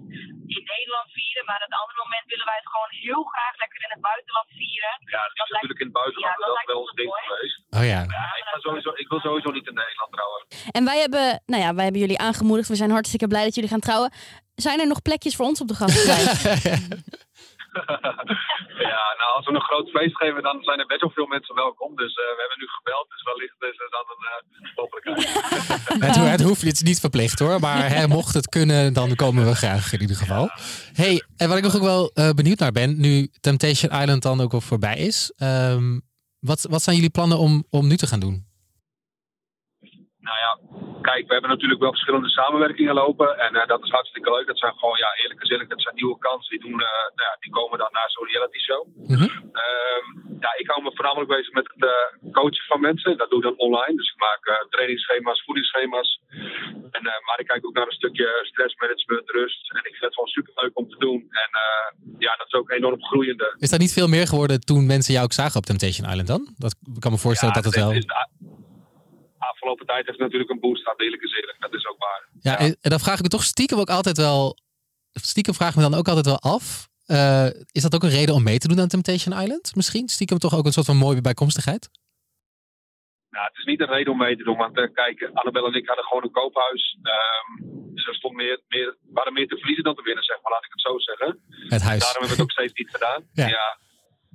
[0.56, 1.44] in Nederland vieren.
[1.50, 4.94] Maar het andere moment willen wij het gewoon heel graag lekker in het buitenland vieren.
[5.16, 7.12] Ja, dat is natuurlijk in het buitenland Ja, dat wel, lijkt wel ons ons ding
[7.22, 7.58] geweest.
[7.78, 8.00] Oh ja.
[8.18, 10.40] Ja, ik, ga sowieso, ik wil sowieso niet in Nederland trouwen.
[10.78, 12.68] En wij hebben, nou ja, wij hebben jullie aangemoedigd.
[12.68, 14.12] We zijn hartstikke blij dat jullie gaan trouwen.
[14.56, 16.44] Zijn er nog plekjes voor ons op de gastenlijst?
[18.92, 21.56] ja, nou, als we een groot feest geven, dan zijn er best wel veel mensen
[21.56, 21.96] welkom.
[21.96, 25.30] Dus eh, we hebben nu gebeld, dus wellicht is dat een eh, mogelijkheid.
[26.08, 27.60] Het, ho- het hoeft het is niet verplicht hoor.
[27.60, 30.50] Maar hè, mocht het kunnen, dan komen we graag in ieder geval.
[30.94, 33.00] Hey, en wat ik nog ook wel eh, benieuwd naar ben.
[33.00, 35.34] Nu Temptation Island dan ook al voorbij is.
[35.38, 36.00] ehm,
[36.40, 38.46] wat, wat zijn jullie plannen om, om nu te gaan doen?
[40.52, 40.60] Ja,
[41.02, 43.30] kijk, we hebben natuurlijk wel verschillende samenwerkingen lopen.
[43.46, 44.48] En eh, dat is hartstikke leuk.
[44.48, 46.50] Dat zijn gewoon, ja, eerlijk gezegd, dat zijn nieuwe kansen.
[46.50, 48.82] Die, doen, eh, nou ja, die komen dan naar zo'n reality show.
[49.62, 50.06] Ehm,
[50.46, 53.18] ja, ik hou me voornamelijk bezig met het eh, coachen van mensen.
[53.18, 53.96] Dat doe ik dan online.
[53.96, 56.20] Dus ik maak trainingsschema's, voedingsschema's.
[56.98, 59.72] En, maar ik kijk ook naar een stukje stressmanagement, rust.
[59.72, 61.20] En ik vind het gewoon super leuk om te doen.
[61.44, 61.50] En
[62.18, 63.56] ja, dat is ook enorm groeiende.
[63.58, 66.54] Is dat niet veel meer geworden toen mensen jou ook zagen op Temptation Island dan?
[66.58, 67.92] Dat, ik kan me voorstellen dat het wel...
[67.92, 68.06] is
[69.62, 71.56] afgelopen tijd heeft natuurlijk een boost gehad, eerlijk gezegd.
[71.60, 72.22] Dat is ook waar.
[72.42, 74.58] Ja, en, en dan vraag ik me toch stiekem ook altijd wel...
[75.12, 76.88] Stiekem vraag ik me dan ook altijd wel af...
[77.06, 79.76] eh, is dat ook een reden om mee te doen aan Temptation Island?
[79.76, 80.08] Misschien?
[80.08, 81.90] Stiekem toch ook een soort van mooie bijkomstigheid?
[83.30, 85.74] Nou, het is niet een reden om mee te doen, want eh, kijk, Annabel en
[85.74, 86.98] ik hadden gewoon een koophuis.
[87.02, 87.50] Ehm,
[87.96, 88.98] dus er stond meer, meer,
[89.32, 91.30] meer te verliezen dan te winnen, zeg maar, laat ik het zo zeggen.
[91.76, 92.02] Het huis.
[92.02, 93.22] Daarom hebben we het ook steeds niet gedaan.
[93.34, 93.48] Ja.
[93.48, 93.78] Ja.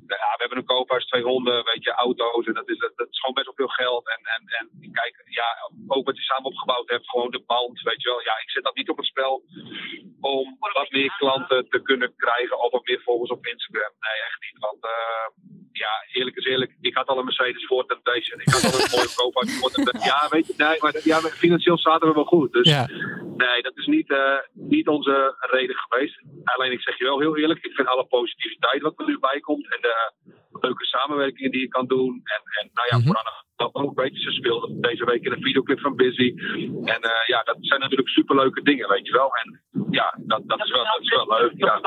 [0.06, 2.46] Ja, we hebben een koophuis, twee honden, weet je, auto's.
[2.46, 4.08] En dat is, dat is gewoon best wel veel geld.
[4.14, 5.48] En, en, en kijk, ja,
[5.86, 8.22] ook wat je samen opgebouwd hebt, gewoon de band, weet je wel.
[8.22, 9.42] Ja, ik zet dat niet op het spel
[10.20, 13.92] om wat meer klanten te kunnen krijgen of wat meer volgers op Instagram.
[14.00, 14.58] Nee, echt niet.
[14.58, 15.26] Want eh,
[15.72, 18.40] ja, eerlijk is eerlijk, ik had al een Mercedes voor Temptation.
[18.40, 20.04] Ik had al een mooie koophuis voor Temptation.
[20.04, 22.52] Ja, weet je, nee, maar ja, financieel zaten we wel goed.
[22.52, 22.68] Dus.
[23.36, 26.22] Nee, dat is niet, eh, niet onze reden geweest.
[26.44, 29.40] Alleen ik zeg je wel heel eerlijk, ik vind alle positiviteit wat er nu bij
[29.40, 30.12] komt en de
[30.60, 32.20] leuke samenwerkingen die je kan doen.
[32.24, 35.42] En, en nou ja, voor Anne ook, weet je, ze speelde deze week in een
[35.42, 36.34] videoclip van Busy.
[36.84, 39.30] En eh, ja, dat zijn natuurlijk superleuke dingen, weet je wel.
[39.34, 39.60] En
[39.90, 41.52] ja, dat, dat, is, wel, dat is wel leuk.
[41.56, 41.80] Ja,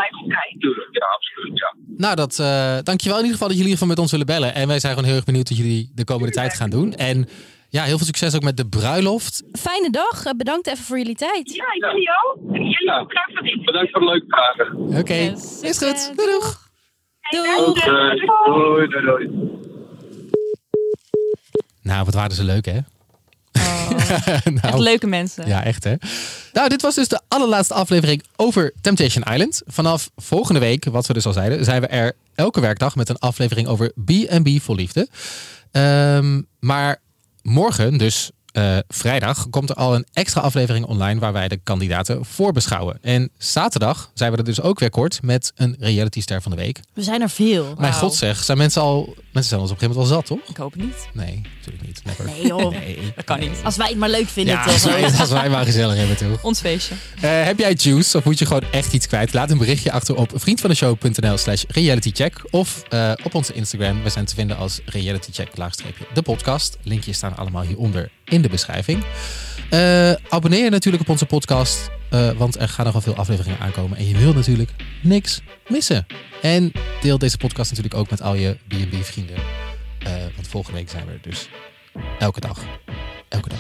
[0.60, 1.76] tuurlijk, ja, absoluut, ja.
[1.98, 4.54] Nou, dat, eh, dankjewel in ieder geval dat jullie hiervan met ons willen bellen.
[4.54, 6.94] En wij zijn gewoon heel erg benieuwd wat jullie de komende tijd gaan doen.
[6.94, 7.28] En
[7.70, 9.44] ja, heel veel succes ook met de bruiloft.
[9.52, 10.26] Fijne dag.
[10.26, 11.56] Eh, Bedankt even voor jullie tijd.
[11.56, 12.56] Ja, jullie ook.
[12.56, 13.66] Jullie ook graag voor dit.
[13.66, 14.78] Bedankt voor de leuke vragen.
[15.00, 15.14] Oké,
[15.68, 16.12] is goed.
[16.16, 16.68] Doei, doeg.
[17.30, 17.74] Doei.
[18.46, 19.30] Doei, doei, doei.
[21.82, 22.80] Nou, wat waren ze leuk hè?
[24.26, 25.48] Echt nou, leuke mensen.
[25.48, 25.96] Ja, echt hè.
[26.54, 29.62] Nou, dit was dus de allerlaatste aflevering over Temptation Island.
[29.66, 33.20] Vanaf volgende week, wat we dus al zeiden, zijn we er elke werkdag met een
[33.20, 35.08] aflevering over B&B voor liefde.
[35.72, 37.02] Ehm, maar
[37.42, 42.26] morgen, dus eh, vrijdag, komt er al een extra aflevering online waar wij de kandidaten
[42.26, 42.98] voorbeschouwen.
[43.02, 46.58] En zaterdag zijn we er dus ook weer kort met een reality ster van de
[46.58, 46.80] week.
[46.94, 47.74] We zijn er veel.
[47.78, 50.26] Mijn god zeg, zijn mensen al, mensen zijn ons op een gegeven moment wel zat,
[50.26, 50.50] toch?
[50.50, 51.08] Ik hoop het niet.
[51.14, 52.02] Nee, natuurlijk niet.
[52.06, 52.26] Never.
[52.26, 52.72] Nee joh.
[52.80, 53.14] Nee.
[53.16, 53.60] Dat kan niet.
[53.64, 54.54] Als wij het maar leuk vinden.
[54.54, 54.74] Ja, toch?
[54.74, 56.44] als wij, als wij maar gezellig hebben, toch?
[56.44, 56.96] Ons feestje.
[57.22, 59.34] Eh, heb jij juice of moet je gewoon echt iets kwijt?
[59.34, 64.04] Laat een berichtje achter op vriendvandeshow.nl slash realitycheck of eh, op onze Instagram.
[64.04, 66.78] We zijn te vinden als realitycheck laagstreepje de podcast.
[66.84, 69.04] Linkjes staan allemaal hieronder in de beschrijving.
[69.70, 73.98] Eh, abonneer je natuurlijk op onze podcast, eh, want er gaan nogal veel afleveringen aankomen.
[73.98, 76.06] En je wilt natuurlijk niks missen.
[76.42, 79.36] En deel deze podcast natuurlijk ook met al je B&B vrienden.
[80.00, 81.50] Eh, want volgende week zijn we er dus
[82.20, 82.60] elke dag.
[83.28, 83.60] Elke dag.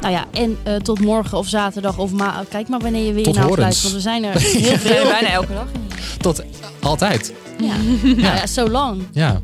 [0.00, 3.24] Nou ja, en eh, tot morgen of zaterdag of ma Kijk maar wanneer je weer
[3.24, 3.82] Tot naar luistert.
[3.82, 5.04] Want we zijn er heel veel.
[5.10, 5.66] bijna elke dag.
[6.18, 6.42] Tot
[6.80, 7.32] altijd.
[7.60, 7.76] Ja.
[8.02, 9.02] Nou ja, zo lang.
[9.12, 9.40] Ja.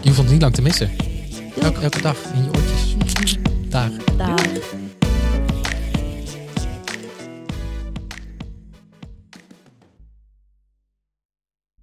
[0.00, 0.90] Je hoeft ons niet lang te missen.
[1.60, 3.36] Elke, elke dag in je oortjes.
[3.68, 3.90] Dag.
[4.16, 4.48] Daar.